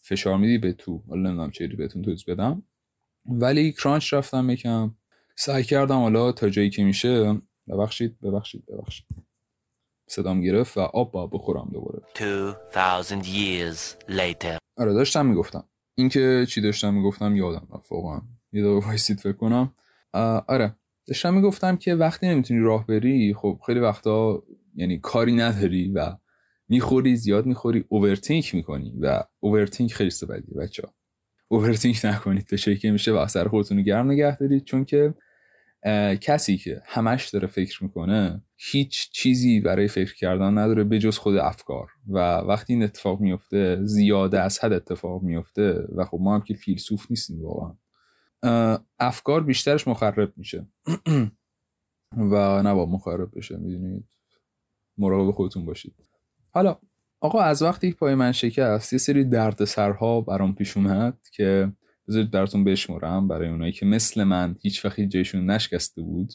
[0.02, 1.04] فشار میدی به تو.
[1.10, 2.64] حالا نمی‌دونم چه بهتون توضیح بدم.
[3.26, 4.96] ولی crunch رفتم یکم.
[5.36, 7.42] سعی کردم حالا تا جایی که میشه.
[7.68, 9.06] ببخشید ببخشید ببخشید.
[10.08, 12.02] صدام گرفت و آب باید بخورم دوباره.
[12.16, 14.58] 2000 years later.
[14.78, 15.64] آره داشتم می‌گفتم.
[15.96, 18.22] اینکه چی داشتم می‌گفتم یادم رفت واقعا.
[18.52, 19.74] یه دقیقه وایسید فکر کنم.
[20.48, 20.76] آره.
[21.08, 24.44] داشتم می‌گفتم که وقتی نمی‌تونی راه بری خب خیلی وقتا
[24.76, 26.18] یعنی کاری نداری و
[26.70, 30.94] می‌خوری زیاد می‌خوری overthink می‌کنی و overthink خیلی بدی بچه ها
[31.48, 34.64] overthink نکنید به که میشه و سر خودتون گرم نگه دارید.
[34.64, 35.14] چون که
[36.22, 41.36] کسی که همش داره فکر می‌کنه هیچ چیزی برای فکر کردن نداره به جز خود
[41.36, 41.90] افکار.
[42.08, 46.54] و وقتی این اتفاق میفته زیاده از حد اتفاق میفته و خب ما هم که
[46.54, 47.76] فیلسوف نیستیم واقعا.
[49.00, 50.68] افکار بیشترش مخرب میشه.
[52.32, 54.06] و نباید مخرب بشه می‌دونید.
[54.98, 55.96] مراقب خودتون باشید.
[56.52, 56.80] حالا
[57.20, 61.72] آقا از وقتی پای من شکست یه سری درد سرها برام پیش اومد که
[62.08, 66.34] بذارید براتون بشمرم برای اونایی که مثل من هیچ وقت جیشون نشکسته بود.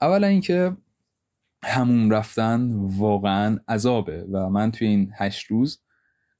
[0.00, 0.76] اولا اینکه
[1.62, 5.80] همون رفتن واقعا عذابه و من توی این هشت روز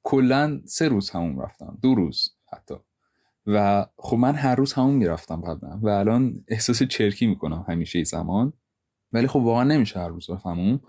[0.03, 2.75] کلا سه روز همون رفتم دو روز حتی.
[3.47, 8.53] و خب من هر روز همون می‌رفتم قبلا و الان احساس چرکی می‌کنم همیشه زمان.
[9.12, 10.81] ولی خب واقعا نمیشه هر روز رفتم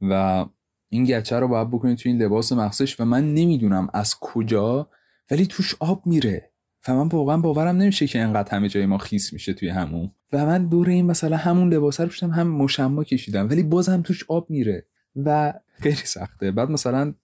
[0.00, 0.46] و
[0.88, 4.90] این گچه رو باید بکنید توی این لباس مخصوص و من نمی‌دونم از کجا
[5.30, 6.50] ولی توش آب میره.
[6.94, 10.66] من واقعا باورم نمیشه که انقدر همه جای ما خیس میشه توی همون و من
[10.66, 13.48] دور این مثلا همون لباس رو پوشیدم هم مشما کشیدم.
[13.48, 16.50] ولی بازم توش آب میره و خیلی سخته.
[16.50, 17.14] بعد مثلا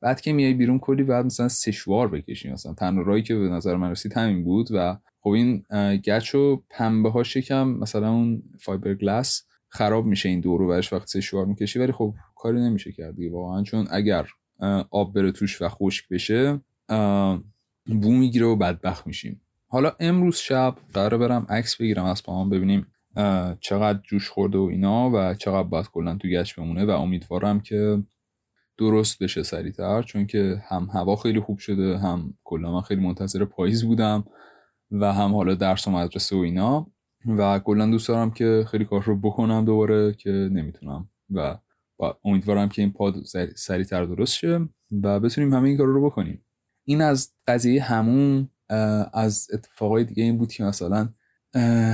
[0.00, 2.74] بعد که میای بیرون کلی بعد مثلا سشوار بکشی مثلا.
[2.74, 5.64] تنها راهی که به نظر من رسید همین بود و خب این
[5.96, 11.08] گچ و پنبه ها شکم مثلا اون فایبر گلاس خراب میشه این دور برش وقت
[11.08, 11.78] سشوار می‌کشی.
[11.78, 13.62] ولی خب کاری نمیشه کرد واقعا.
[13.62, 14.26] چون اگر
[14.90, 16.60] آب بره توش و خشک بشه
[17.86, 19.40] بو می‌گیره و بدبخت میشیم.
[19.68, 22.86] حالا امروز شب قرار برم عکس بگیرم از پاهم ببینیم
[23.60, 28.02] چقدر جوش خورده و اینا و چقدر باید کلا تو گچ بمونه و امیدوارم که
[28.78, 33.44] درست بشه سریعتر چون که هم هوا خیلی خوب شده هم کلا من خیلی منتظر
[33.44, 34.24] پاییز بودم
[34.90, 36.86] و هم حالا درس و مدرسه و اینا
[37.26, 41.58] و کلا دوست دارم که خیلی کار رو بکنم دوباره که نمی‌تونم و
[42.24, 43.14] امیدوارم که این پاد
[43.56, 44.68] سریعتر درست شه
[45.02, 46.44] و بتونیم همه این کار رو بکنیم.
[46.84, 48.48] این از قضیه همون
[49.12, 51.08] از اتفاقای دیگه این بود که مثلا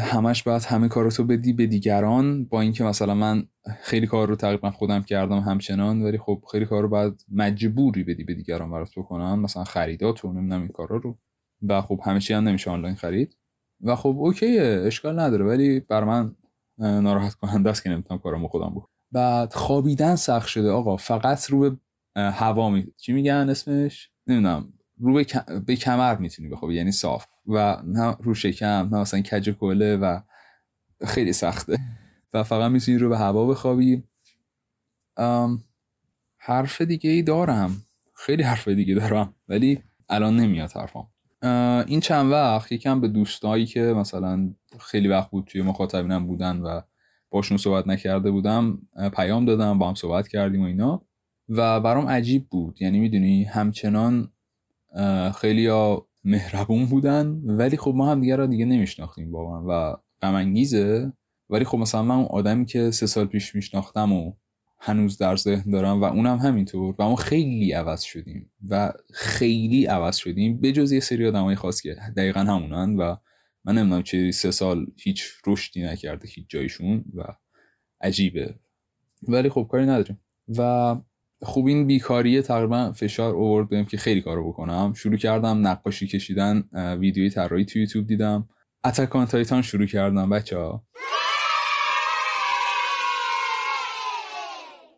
[0.01, 3.47] همش باید همه کاراتو بدی به دیگران با اینکه مثلا من
[3.81, 8.25] خیلی کار رو تقریبا خودم کردم همچنان ولی خب خیلی کار رو باید مجبوری بدی
[8.25, 9.41] به دیگران برات بکنم.
[9.41, 11.19] مثلا خریدات و نمی‌دونم این کارا رو.
[11.63, 13.37] و خب همه چی هم نمیشه آنلاین خرید.
[13.81, 15.45] و خب اوکیه اشکال نداره.
[15.45, 16.35] ولی بر من
[16.79, 18.89] ناراحت کننده است که نمی‌تونم کارامو خودم بکنم.
[19.13, 20.97] بعد خوابیدن سخت شده آقا.
[20.97, 21.77] فقط رو به
[22.17, 24.73] هوا می چی میگن اسمش؟ نمی‌دونم.
[25.01, 25.25] رو
[25.67, 27.27] به, کمر می‌تونی بخوابی یعنی صاف.
[27.47, 30.21] و نه رو شکم نه مثلا کج کله و
[31.07, 31.79] خیلی سخته.
[32.33, 34.05] و فقط می‌تونی رو به هوا بخوابی.
[36.39, 37.77] حرف دیگه ای دارم.
[38.15, 41.09] خیلی حرف دیگه دارم ولی الان نمیاد حرفم
[41.87, 46.81] این چند وقت یکم به دوستایی که مثلا خیلی وقت بود توی مخاطبینم بودن و
[47.31, 48.79] باشون صحبت نکرده بودم
[49.17, 51.07] پیام دادم با هم صحبت کردیم و اینا.
[51.49, 52.83] و برام عجیب بود.
[52.83, 54.33] یعنی می‌دونی همچنان
[55.41, 60.55] خیلی ها مهربون بودن ولی خب ما هم دیگه را دیگه نمیشناختیم واقعا و غم
[61.51, 64.33] ولی خب مثلا من اون آدمی که سه سال پیش میشناختم و
[64.79, 70.17] هنوز در ذهن دارم و اونم همینطور و ما خیلی عوض شدیم و خیلی عوض
[70.17, 73.17] شدیم به جز یه سری آدمای خاص که دقیقا همونن و
[73.65, 77.23] من نمی‌دونم چه سه سال هیچ رشدی نکرده هیچ جایشون و
[78.01, 78.55] عجیبه.
[79.29, 80.21] ولی خب کاری نداریم.
[80.59, 80.97] و
[81.43, 84.93] خوب این بیکاریه تقریبا فشار اوورد بهم که خیلی کارو بکنم.
[84.97, 86.65] شروع کردم نقاشی کشیدن
[86.99, 88.49] ویدیوی طراحی تو یوتیوب دیدم.
[88.85, 90.85] اتکان تایتان شروع کردم بچه ها.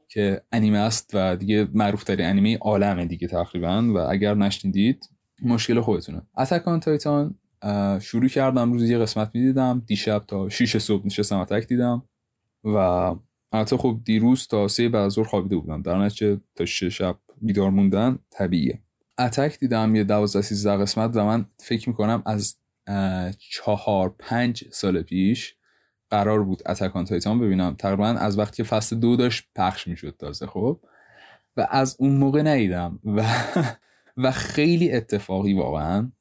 [0.09, 5.09] که انیمه است و دیگه معروف ترین انیمه عالمه دیگه تقریبا و اگر نشنیدید
[5.43, 6.23] مشکل خودتونه.
[6.39, 7.39] اتکان تایتان
[8.01, 9.83] شروع کردم روز یه قسمت می‌دیدم.
[9.87, 12.03] دیشب تا 6 صبح نشستم اتک دیدم
[12.65, 13.15] و
[13.53, 15.83] حتی خب دیروز تا سه بعد خوابیده بودم.
[15.83, 18.79] در نتیجه تا 6 شب بیدار موندن طبیعیه.
[19.19, 22.57] Attack دیدم یه 12 13 قسمت و من فکر می‌کنم از
[23.39, 25.55] چهار پنج سال پیش
[26.11, 27.75] قرار بود Attack on Titan ببینم.
[27.79, 30.81] تقریبا از وقتی که فصل دو داشت پخش می‌شد تازه خب.
[31.57, 32.99] و از اون موقع ندیدم.
[33.05, 33.25] و
[34.17, 36.13] و خیلی اتفاقی واقعا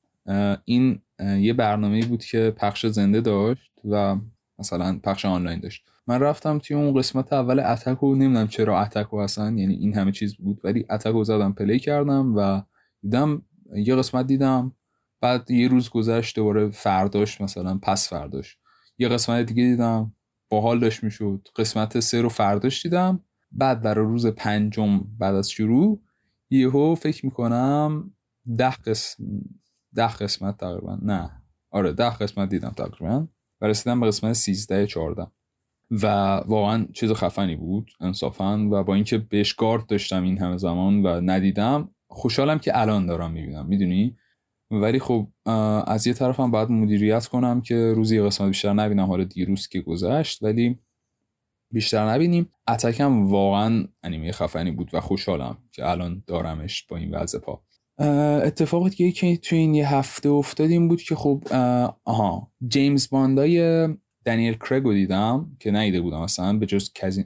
[0.65, 4.15] این یه برنامه بود که پخش زنده داشت و
[4.60, 5.86] مثلا پخش آنلاین داشت.
[6.12, 9.95] من رفتم توی اون قسمت اول Attack و نمی‌دونم چرا Attack و هستن یعنی این
[9.97, 12.62] همه چیز بود ولی Attack و زدم play کردم و
[13.02, 13.41] دیدم
[13.76, 14.76] یه قسمت دیدم
[15.21, 18.58] بعد یه روز گذشت دوباره فرداش مثلا پس فرداش.
[18.97, 20.13] یه قسمت دیگه دیدم
[20.50, 21.47] باحال داشت می‌شد.
[21.56, 26.02] قسمت سه رو فرداش دیدم بعد برای روز پنجم بعد از شروع
[26.50, 28.13] یهو فکر می‌کنم
[28.58, 29.24] ده قسم
[29.95, 31.32] ده قسمت تقریبا نه.
[31.71, 33.28] آره ده قسمت دیدم تقریبا.
[33.62, 35.28] و رسیدم به قسمت 13 14
[35.91, 36.08] و
[36.47, 38.67] واقعا چیز خفنی بود انصافا.
[38.71, 43.32] و با اینکه بهش گارد داشتم این همه زمان و ندیدم خوشحالم که الان دارم
[43.32, 44.15] می‌بینم می‌دونی؟
[44.71, 45.27] ولی خب
[45.88, 50.43] از یه طرفم باید مدیریت کنم که روزی قسمت بیشتر نبینم حالا دیروز که گذشت.
[50.43, 50.80] ولی
[51.71, 52.49] بیشتر نبینیم.
[52.67, 57.62] اتکم واقعا انیمه خفنی بود و خوشحالم که الان دارمش با این وضع پا.
[58.43, 61.43] اتفاقی که تو این یه هفته افتاد این بود که خب
[62.04, 63.88] آها جیمز باندای
[64.25, 66.21] دنیل کرگو دیدم که نیده بودم.
[66.21, 67.25] اصلا به جز, کازین...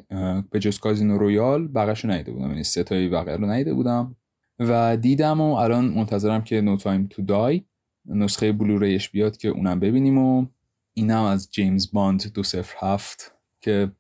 [0.51, 2.49] به جز کازینو رویال بقیه‌شو نیده بودم.
[2.49, 4.15] یعنی ستایی بقیه رو نیده بودم.
[4.60, 7.63] و دیدم و الان منتظرم که No Time to Die
[8.05, 10.45] نسخه Blu-ray یش بیاد که اونم ببینیم و
[10.93, 13.91] اینم از جیمز باند دو صفر هفت که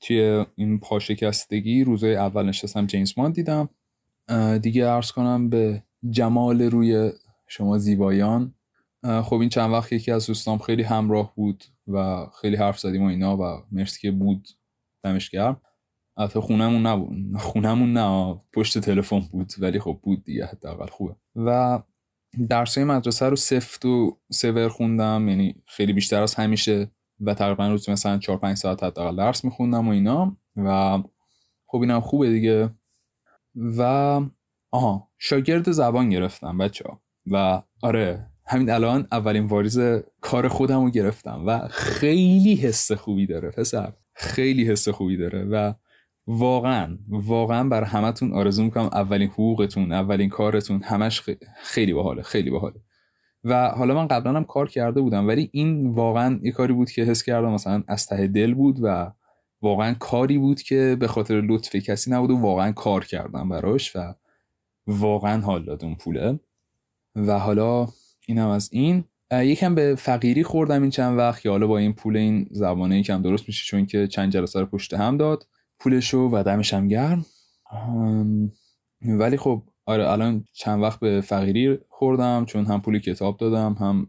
[0.00, 3.68] توی این پاشکستگی روزای اول نشستم جیمز باند دیدم.
[4.62, 7.12] دیگه عرض کنم به جمال روی
[7.46, 8.54] شما زیبایان.
[9.04, 13.06] خب این چند وقت یکی از دوستام خیلی همراه بود و خیلی حرف زدیم و
[13.06, 14.48] اینا و مرسی که بود.
[15.02, 15.60] دمش گرم.
[16.16, 17.36] البته خونمون نبود.
[17.36, 21.14] خونمون نه پشت تلفن بود ولی خب بود دیگه حداقل خوبه.
[21.36, 21.82] و
[22.48, 26.90] درسای مدرسه رو سفت و سور خوندم یعنی خیلی بیشتر از همیشه
[27.20, 30.36] و تقریبا روز مثلا 4 5 ساعت حداقل درس میخوندم و اینا.
[30.56, 30.98] و
[31.66, 32.70] خب اینم خوبه دیگه.
[33.78, 34.20] و
[34.70, 39.78] آها شاگرد زبان گرفتم بچه ها و آره همین الان اولین واریز
[40.20, 43.92] کار خودم رو گرفتم و خیلی حس خوبی داره پسر.
[44.14, 45.72] خیلی حس خوبی داره و
[46.26, 51.22] واقعا واقعا بر همتون آرزو می‌کنم اولین حقوقتون اولین کارتون همش
[51.56, 52.80] خیلی باحاله خیلی باحاله.
[53.44, 57.02] و حالا من قبلا هم کار کرده بودم ولی این واقعا یه کاری بود که
[57.02, 59.12] حس کردم مثلا از ته دل بود و
[59.62, 64.14] واقعا کاری بود که به خاطر لطف کسی نبود و واقعا کار کردم براش و
[64.86, 66.40] واقعا حال داد اون پوله.
[67.16, 67.86] و حالا
[68.28, 69.04] اینم از این.
[69.32, 73.22] یکم به فقیری خوردم این چند وقت که حالا با این پول این زبانه یکم
[73.22, 75.46] درست میشه چون که چند جلسه رو پشت هم داد.
[75.78, 77.26] پولشو و دمش هم گرم.
[79.02, 84.08] ولی خب آره الان چند وقت به فقیری خوردم چون هم پولی کتاب دادم هم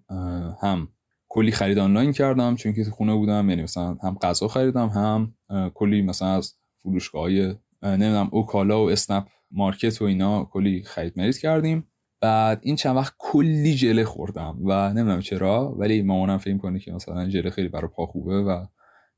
[0.62, 0.88] هم
[1.30, 5.34] کلی خرید آنلاین کردم چون که تو خونه بودم یعنی مثلا هم غذا خریدم هم
[5.73, 11.38] کلی مثلا از فروشگاه های نمی‌دونم اوکالا و اسنپ مارکت و اینا کلی خرید مریض
[11.38, 11.88] کردیم.
[12.26, 16.92] بعد این چند وقت کلی جله خوردم و نمی‌دونم چرا ولی مامانم فکر کنه که
[16.92, 18.66] مثلا جله خیلی برای پا خوبه و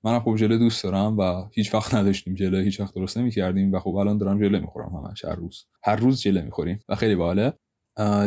[0.04, 3.80] منم خب ژله دوست دارم و هیچ وقت نداشتیم ژله هیچ وقت درست نمی‌کردیم و
[3.80, 5.66] خب الان دارم ژله می‌خورم همش هر روز.
[5.84, 7.54] هر روز ژله می‌خوریم و خیلی باحاله.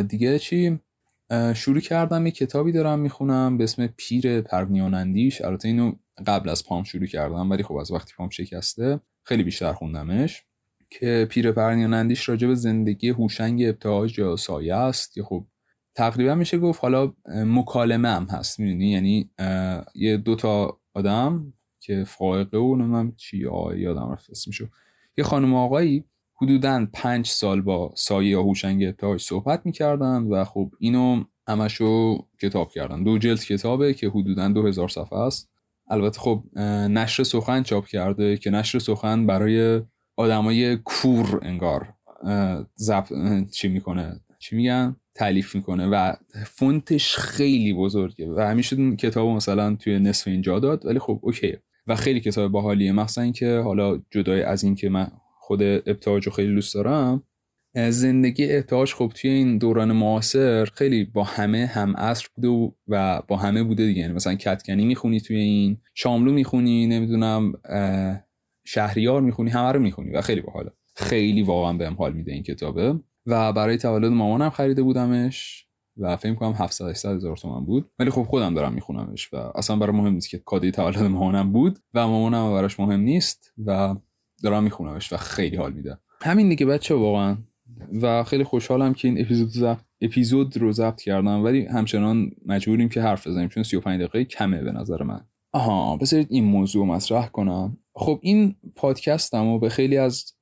[0.07, 0.79] دیگه چی؟
[1.55, 5.93] شروع کردم یه کتابی دارم می‌خونم به اسم پیر پرنیانندیش البته اینو
[6.27, 10.43] قبل از پام شروع کردم ولی خب از وقتی پام شکسته خیلی بیشتر خوندمش.
[10.91, 15.13] که پیر پرنیانندیش راجع به زندگی هوشنگ ابتهاج یا سایه است.
[15.13, 15.45] که خب
[15.95, 19.29] تقریبا میشه گفت حالا مکالمه هم هست می‌دونی؟ یعنی
[19.95, 23.37] یه دوتا آدم که فائقه و نمی‌دونم چی
[23.77, 24.67] یادم رفت اسمشو.
[25.17, 26.03] یه خانم آقایی
[26.41, 32.71] حدودا پنج سال با سایه یا هوشنگ ابتهاج صحبت می‌کردن و خب اینو همشو کتاب
[32.71, 33.03] کردن.
[33.03, 35.49] دو جلد کتابه که حدودا دو هزار صفحه است.
[35.89, 36.43] البته خب
[36.89, 39.81] نشر سخن چاپ کرده که نشر سخن برای
[40.17, 41.93] آدمای کور انگار
[42.75, 43.03] زب...
[43.51, 46.13] چی می‌کنه چی میگن؟ تعلیف می‌کنه و
[46.45, 51.95] فونتش خیلی بزرگه و همیشه کتاب مثلا توی نصف اینجا داد ولی خب اوکی و
[51.95, 56.73] خیلی کتاب باحالیه مخصوصا اینکه حالا جدای از این که من خود ابتهاج خیلی دوست
[56.73, 57.23] دارم
[57.89, 63.37] زندگی ابتهاج خب توی این دوران معاصر خیلی با همه هم عصر بوده و با
[63.37, 64.01] همه بوده دیگه.
[64.01, 67.53] یعنی مثلا کتکنی می‌خونی توی این شاملو می‌خونی نمی‌دونم
[68.65, 70.71] شهریار می‌خونی همه رو می‌خونی و خیلی باحاله.
[70.95, 72.99] خیلی واقعا بهم حال میده این کتابه.
[73.25, 77.91] و برای تولد مامانم خریده بودمش و فکر کنم 700 800 هزار تومن بود.
[77.99, 81.79] ولی خب خودم دارم میخونمش و اصلا برای مهم نیست که کادوی تولد مامانم بود
[81.93, 83.95] و مامانم براش مهم نیست و
[84.43, 85.97] دارم میخونمش و خیلی حال میده.
[86.21, 87.37] همین دیگه بچه واقعا.
[88.01, 91.43] و خیلی خوشحالم که این اپیزود زفت اپیزود رو ضبط کردم.
[91.43, 95.25] ولی همچنان مجبوریم که حرف بزنیم چون 35 دقیقه کمه به نظر من.
[95.51, 97.77] آها بذارید این موضوع مطرح کنم.
[97.93, 100.33] خب این پادکستم رو به خیلی از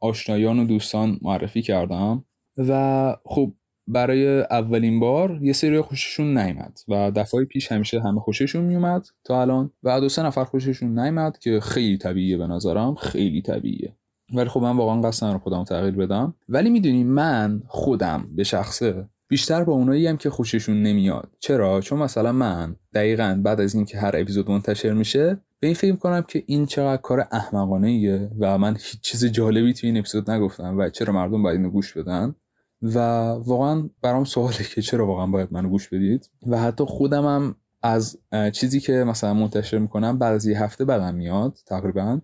[0.00, 2.24] آشنایان و دوستان معرفی کردم
[2.58, 3.52] و خب
[3.88, 9.40] برای اولین بار یه سری خوششون نیمد و دفعه پیش همیشه همه خوششون میومد تا
[9.40, 13.96] الان و دو سه نفر خوششون نیمد که خیلی طبیعیه به نظرم خیلی طبیعیه.
[14.34, 16.34] ولی خب من واقعا قصد رو خودم تغییر بدم.
[16.48, 21.30] ولی می‌دونی من خودم به شخصه بیشتر با اونایی هم که خوششون نمیاد.
[21.38, 25.96] چرا؟ چون مثلا من دقیقا بعد از اینکه هر اپیزود منتشر میشه به این فکر
[25.96, 30.30] کنم که این چقدر کار احمقانه ایه و من هیچ چیز جالبی توی این اپیزود
[30.30, 32.34] نگفتم و چرا مردم باید اینو گوش بدن.
[32.82, 32.98] و
[33.46, 36.30] واقعا برام سواله که چرا واقعا باید منو گوش بدید.
[36.46, 38.18] و حتی خودم هم از
[38.52, 42.20] چیزی که مثلا منتشر می‌کنم بعد از یه هفته بدم میاد تقریبا.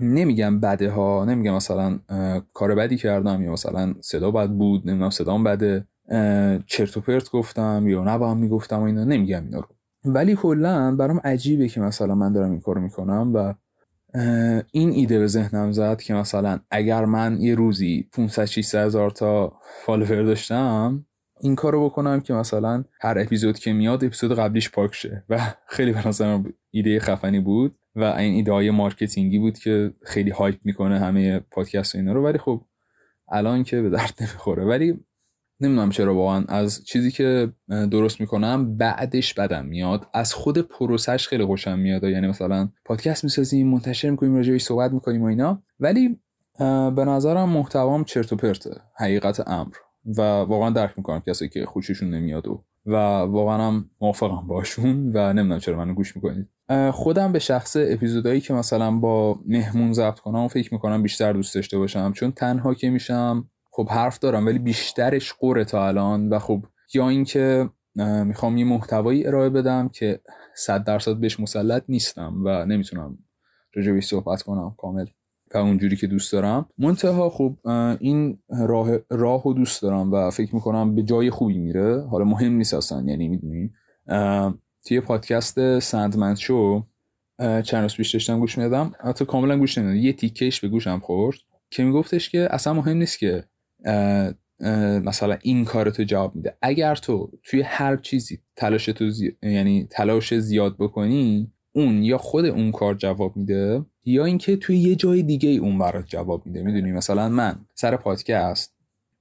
[0.00, 1.98] نمیگم بده ها نمیگم مثلا
[2.52, 5.86] کار بدی کردم یا مثلا صدا بد بود نمی‌دونم صدام بده.
[6.66, 9.68] چرت و پرت گفتم یا نباهم می‌گفتم و اینا نمیگم اینا رو.
[10.04, 13.54] ولی کلا برام عجیبه که مثلا من دارم این کارو می‌کنم و
[14.72, 19.52] این ایده به ذهنم زد که مثلا اگر من یه روزی 500 600 هزار تا
[19.84, 21.06] follower داشتم
[21.40, 25.24] این کارو بکنم که مثلا هر اپیزود که میاد اپیزود قبلیش پاک شه.
[25.28, 30.30] و خیلی به ایده خفنی بود و این ایده های marketing ی بود که خیلی
[30.30, 32.24] hype می‌کنه همه پادکست و اینا رو.
[32.24, 32.64] ولی خب
[33.28, 34.64] الان که به درد نمی‌خوره.
[34.64, 35.00] ولی
[35.62, 36.44] نمی‌دونم چرا واقعا.
[36.48, 40.06] از چیزی که درست می‌کنم بعدش بدم میاد.
[40.14, 42.04] از خود پروسش خیلی خوشم میاد.
[42.04, 45.62] یعنی مثلا پادکست می‌سازیم منتشر می‌کنیم راجعش صحبت می‌کنیم و اینا.
[45.80, 46.18] ولی
[46.96, 48.80] به نظرم محتوام چرت و پرته.
[48.96, 49.74] حقیقت امر.
[50.04, 55.32] و واقعا درک می‌کنم کسی که خوششون نمیاد و و واقعا هم موافقم باشون و
[55.32, 56.48] نمی‌دونم چرا منو گوش می‌کنید.
[56.92, 61.78] خودم به شخص اپیزودهایی که مثلا با مهمون ضبط کنم فکر می‌کنم بیشتر دوست داشته
[61.78, 62.12] باشم.
[62.12, 67.08] چون تنها که میشم خب حرف دارم ولی بیشترش قره تا الان و خب یا
[67.08, 67.70] اینکه
[68.24, 70.20] می‌خوام یه محتوایی ارائه بدم که
[70.54, 73.18] صد درصد بهش مسلط نیستم و نمی‌تونم
[73.74, 75.06] راجبش صحبت کنم کامل
[75.54, 76.68] و اونجوری که دوست دارم.
[76.78, 77.56] منتها خب
[78.00, 82.06] این راه راه و دوست دارم و فکر می‌کنم به جای خوبی میره.
[82.06, 83.70] حالا مهم نیست اصلا یعنی می‌دونی.
[84.86, 86.84] توی پادکست سندمند شو
[87.38, 91.36] چند روز پیش داشتم گوش میدم حتی کاملا گوش نمیدم یه تیکش به گوشم خورد
[91.70, 93.44] که میگفتش که اصلا مهم نیست که
[95.04, 96.56] مثلا این کار تو جواب میده.
[96.62, 99.10] اگر تو توی هر چیزی تلاش تو
[99.42, 104.94] یعنی تلاش زیاد بکنی اون یا خود اون کار جواب میده یا اینکه توی یه
[104.94, 106.62] جای دیگه اون برات جواب میده.
[106.62, 108.74] می‌دونی؟ مثلا من سر پادکست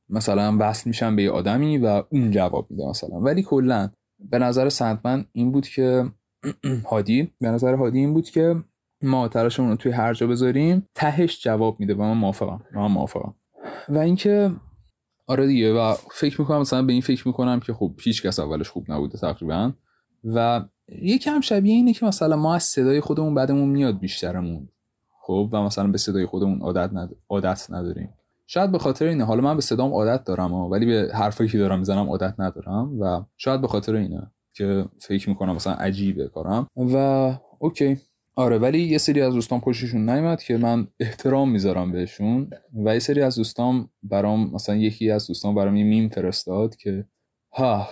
[0.10, 3.20] مثلا وصل میشم به یه آدمی و اون جواب میده مثلا.
[3.20, 3.90] ولی کلا
[4.20, 6.06] به نظر سندمن این بود که
[6.92, 8.56] هادی به نظر هادی این بود که
[9.04, 12.64] ما تلاشمون رو توی هر جا بذاریم تهش جواب میده و من موافقم.
[12.74, 13.36] من موافقم.
[13.90, 14.52] و اینکه
[15.28, 18.70] آره دیگه و فکر می‌کنم مثلا به این فکر می‌کنم که خب هیچ کس اولش
[18.70, 19.72] خوب نبوده تقریبا.
[20.24, 20.66] و
[21.02, 24.70] یکم شبیه اینه که مثلا ما از صدای خودمون بعدمون میاد بیشترمون.
[25.22, 27.16] خب و مثلا به صدای خودمون عادت, ند...
[27.30, 28.14] عادت نداریم.
[28.48, 31.80] شاید به خاطر اینه حالا من به صدام عادت دارم ولی به حرفایی که دارم
[31.80, 33.00] می‌زنم عادت ندارم.
[33.00, 36.68] و شاید به خاطر اینه که فکر می‌کنم مثلا عجیبه کارم.
[36.76, 36.96] و
[37.60, 37.98] اوکی.
[38.36, 42.50] آره ولی یه سری از دوستان خوششون نیومد که من احترام می‌ذارم بهشون
[42.86, 47.06] و یه سری از دوستان برام مثلا یکی از دوستان برام یه میم فرستاد که
[47.54, 47.88] ها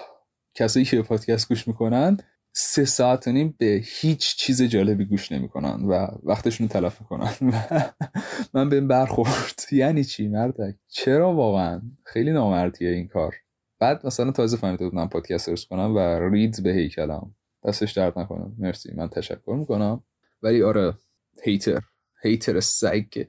[0.53, 2.17] کسایی که پادکست گوش می‌کنن
[2.53, 7.33] سه ساعت و نیم به هیچ چیز جالبی گوش نمی‌کنن و وقتشون تلف می‌کنن.
[8.53, 9.59] من به برخورد.
[9.71, 13.35] یعنی چی مردک؟ چرا واقعا؟ خیلی نامردیه این کار.
[13.79, 17.35] بعد مثلا تازه فهمیده بودم پادکست درست کنم و رید به هیکلم.
[17.65, 18.93] دستش درد نکنم مرسی.
[18.95, 20.03] من تشکر می‌کنم.
[20.43, 20.93] ولی آره
[21.43, 21.81] hater
[22.23, 23.23] hater سگ.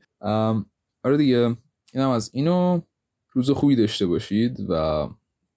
[1.05, 1.57] آره دیگه.
[1.95, 2.81] اینم از اینو
[3.33, 5.09] روز خوبی داشته باشید و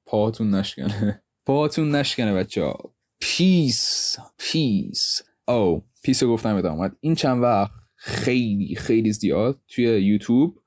[0.06, 1.24] پاهاتون نشکنه.
[1.48, 2.94] پاهاتون نشکنه بچه ها.
[3.20, 10.60] peace peace او peace رو گفتم اومد این چند وقت خیلی خیلی زیاد توی YouTube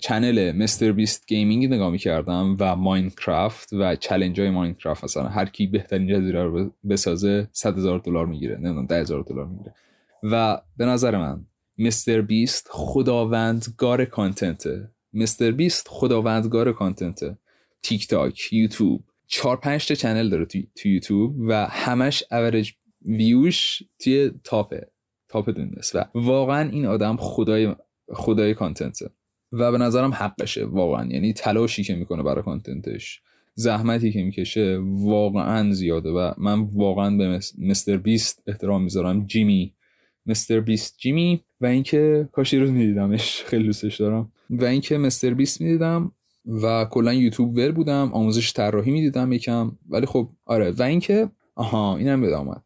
[0.00, 5.04] channel MrBeast Gaming نگاه می‌کردم و Minecraft و challenge های Minecraft.
[5.04, 8.56] مثلا هر کی بهترین جزیره رو بسازه 100 هزار دلار می‌گیره.
[8.56, 9.74] نمی‌دونم 10 هزار دلار می‌گیره.
[10.32, 11.46] و به نظر من
[11.78, 15.50] MrBeast خداوندگار content ه.
[15.50, 17.38] MrBeast خداوندگار content ه.
[17.82, 22.72] TikTok YouTube چهار پنج تا channel داره تو, تو یوتیوب و همش average
[23.04, 24.86] view ش توی top
[25.28, 27.74] ه top دنیاست و واقعا این آدم خدای
[28.12, 29.10] خدای content ه.
[29.52, 31.06] و به نظرم حقشه واقعا.
[31.06, 33.20] یعنی تلاشی که می‌کنه برای content ش
[33.54, 36.10] زحمتی که می‌کشه واقعا زیاده.
[36.10, 39.26] و من واقعا به MrBeast احترام می‌ذارم.
[39.26, 39.74] جیمی
[40.26, 44.32] مستر بیست جیمی و اینکه کاشی رو میدیدمش خیلی دوستش دارم.
[44.50, 46.12] و اینکه مستر بیست می‌دیدم
[46.62, 49.72] و کلا یوتیوب ور بودم آموزش طراحی می‌دیدم یکم.
[49.88, 50.70] ولی خب آره.
[50.70, 52.62] و اینکه آها اینم به آمد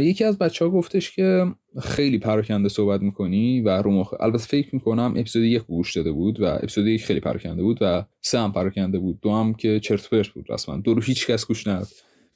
[0.00, 1.46] یکی از بچه ها گفتش که
[1.82, 4.14] خیلی پراکنده صحبت می‌کنی و رو مخ...
[4.20, 8.04] البته فکر می‌کنم اپیزود یک گوش داده بود و اپیزود یک خیلی پراکنده بود و
[8.20, 9.20] سه هم پراکنده بود.
[9.20, 10.76] دو هم که چرت پرت بود رسما.
[10.76, 11.88] دو رو هیچ کس گوش نداد.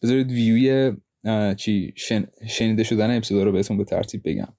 [0.02, 0.92] بذارید ویوی
[1.56, 2.26] چی شن...
[2.48, 4.52] شنیده شدن اپیزود رو بهتون به ترتیب بگم.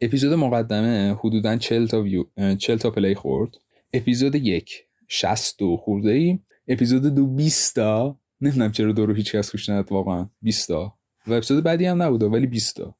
[0.00, 2.24] اپیزود مقدمه حدودا 40 تا view
[2.58, 3.50] 40 تا play خورد.
[3.92, 6.38] اپیزود یک 62 خورده ای
[6.68, 8.20] اپیزود دو 20 تا.
[8.40, 10.28] نمی‌دونم چرا دو رو هیچ کس گوش نداد واقعا.
[10.42, 10.94] 20 تا.
[11.26, 12.94] و اپیزود بعدی هم نبوده ولی 20 تا.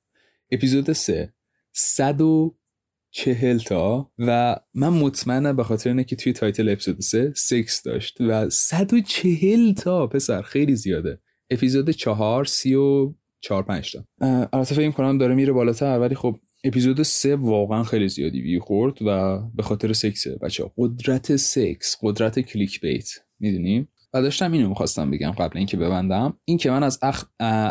[0.50, 1.32] اپیزود 3
[1.72, 4.10] 140 تا.
[4.18, 8.16] و من مطمئنم به خاطر اینه که توی title اپیزود 3 سکس داشت.
[8.20, 10.42] و 140 تا پسر.
[10.42, 11.20] خیلی زیاده.
[11.50, 14.04] اپیزود 4 34 5 تا.
[14.52, 19.02] البته فکر کنم داره میره بالاتر ولی خب اپیزود 3 واقعا خیلی زیادی وی خورد
[19.02, 25.10] و به خاطر سکسه بچه قدرت سکس قدرت کلیک بیت می‌دونیم و داشتم اینو می‌خواستم
[25.10, 26.34] بگم قبل اینکه ببندم.
[26.44, 27.24] این که من از, اخ...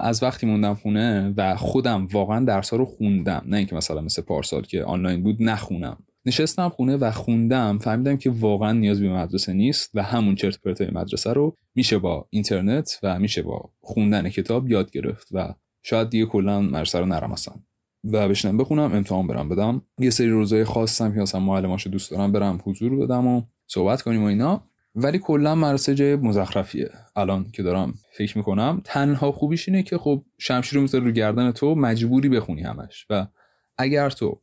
[0.03, 4.21] از وقتی موندم خونه و خودم واقعا درس ها رو خوندم نه اینکه مثلا مثل
[4.21, 5.97] پارسال که آنلاین بود نخونم.
[6.27, 7.77] نشستم خونه و خوندم.
[7.77, 12.27] فهمیدم که واقعا نیاز به مدرسه نیست و همون چرت پرت مدرسه رو میشه با
[12.29, 15.53] اینترنت و میشه با خوندن کتاب یاد گرفت و
[15.83, 17.35] شاید دیگه کلا مدرسه رو نرم
[18.03, 19.81] و بشنم بخونم امتحان برم بدم.
[19.99, 24.23] یه سری روزای خاصم که مثلا معلماشو دوست دارم برم حضور بدم و صحبت کنیم
[24.23, 24.63] و اینا.
[24.95, 26.89] ولی کلا مدرسه جای مزخرفیه.
[27.15, 31.51] الان که دارم فکر می‌کنم تنها خوبیش اینه که خب شمشیر رو می‌ذاره رو گردن
[31.51, 33.05] تو مجبوری بخونی همش.
[33.09, 33.27] و
[33.77, 34.41] اگر تو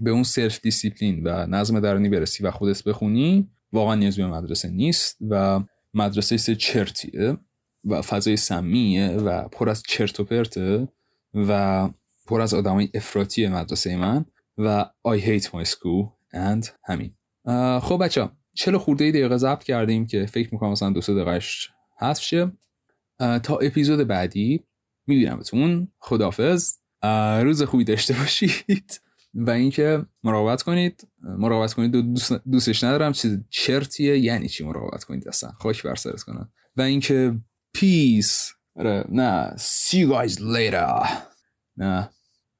[0.00, 5.18] به اون self-discipline و نظم درونی برسی و خودت بخونی واقعا نیاز به مدرسه نیست
[5.30, 5.60] و
[5.94, 7.36] مدرسه سه چرتیه
[7.84, 10.88] و فضای سمیه و پر از چرت و پرته
[11.34, 11.88] و
[12.26, 14.24] پر از آدمای افراطی مدرسه من
[14.58, 17.14] و I hate my school and همین.
[17.80, 22.22] خب بچه چلو خورده دقیقه ضبط کردیم که فکر می‌کنم مثلا دو سه دقیقش حذف
[22.22, 22.52] شه.
[23.18, 24.64] تا اپیزود بعدی
[25.06, 25.88] میبینمتون.
[25.98, 26.74] خدافز
[27.42, 29.00] روز خوبی داشته باشید.
[29.34, 31.08] و اینکه مراقبت کنید.
[31.22, 33.12] مراقبت کنید دوست دوستش ندارم.
[33.12, 34.18] چیز چرتیه.
[34.18, 37.34] یعنی چی مراقبت کنید اصلا؟ خاک بر سرت کنن و اینکه
[37.74, 39.54] پیس آره، نه.
[39.56, 41.08] See you guys later.
[41.76, 42.10] نه.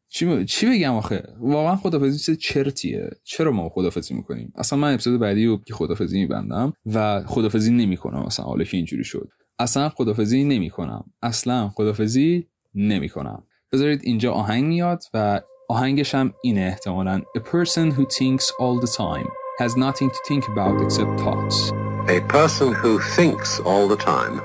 [0.08, 3.10] چی, چی بگم آخه؟ واقعا خدافزی چه چرتیه.
[3.24, 8.22] چرا ما خدافزی می‌کنیم؟ اصلا من اپیزود بعدی رو که خدافزی میبندم و خدافزی نمی‌کنم.
[8.22, 9.28] اصلا حالا که اینجوری شد.
[9.58, 11.04] اصلا خدافزی نمی‌کنم.
[11.22, 13.46] اصلا خدافزی نمی‌کنم.
[13.72, 18.91] بذارید اینجا آهنگ میاد و آهنگش هم اینه احتمالا A person who thinks all the
[18.97, 19.27] time
[19.59, 21.71] has nothing to think about except thoughts
[22.07, 24.41] A person who thinks all the time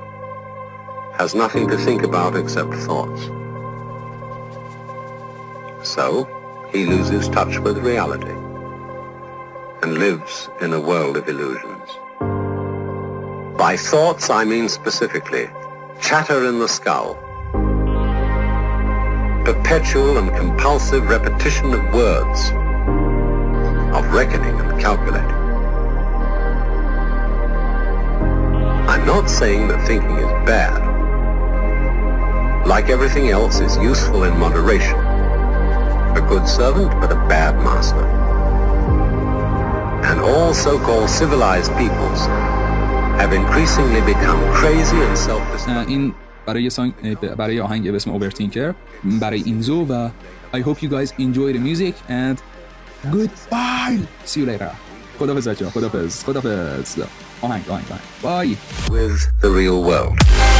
[1.20, 3.22] has nothing to think about except thoughts
[5.82, 6.06] So,
[6.72, 8.36] he loses touch with reality
[9.82, 11.88] and lives in a world of illusions.
[13.56, 15.48] By thoughts, I mean specifically
[16.00, 17.18] chatter in the skull,
[19.45, 22.49] perpetual and compulsive repetition of words,
[23.95, 25.29] of reckoning and calculating.
[28.89, 30.81] I'm not saying that thinking is bad.
[32.65, 34.97] Like everything else, it's useful in moderation.
[34.97, 38.03] A good servant, but a bad master.
[40.05, 42.25] And all so-called civilized peoples
[43.21, 45.87] have increasingly become crazy and self-destructive.
[45.87, 46.15] Uh, in
[46.45, 48.73] برای سانگ برای آهنگ به اسم اوورتینکر
[49.19, 50.09] برای اینزو و
[50.53, 52.37] I hope you guys enjoy the music and
[53.11, 53.99] goodbye.
[54.25, 54.71] See you later.
[55.19, 56.99] خدافز بچه خدافز خدافز
[57.41, 60.54] آهنگ آهنگ آهنگ بای with the real world.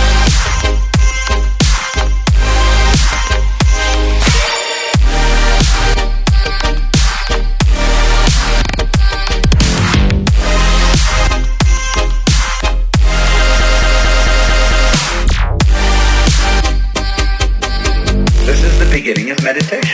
[19.55, 19.84] meditate.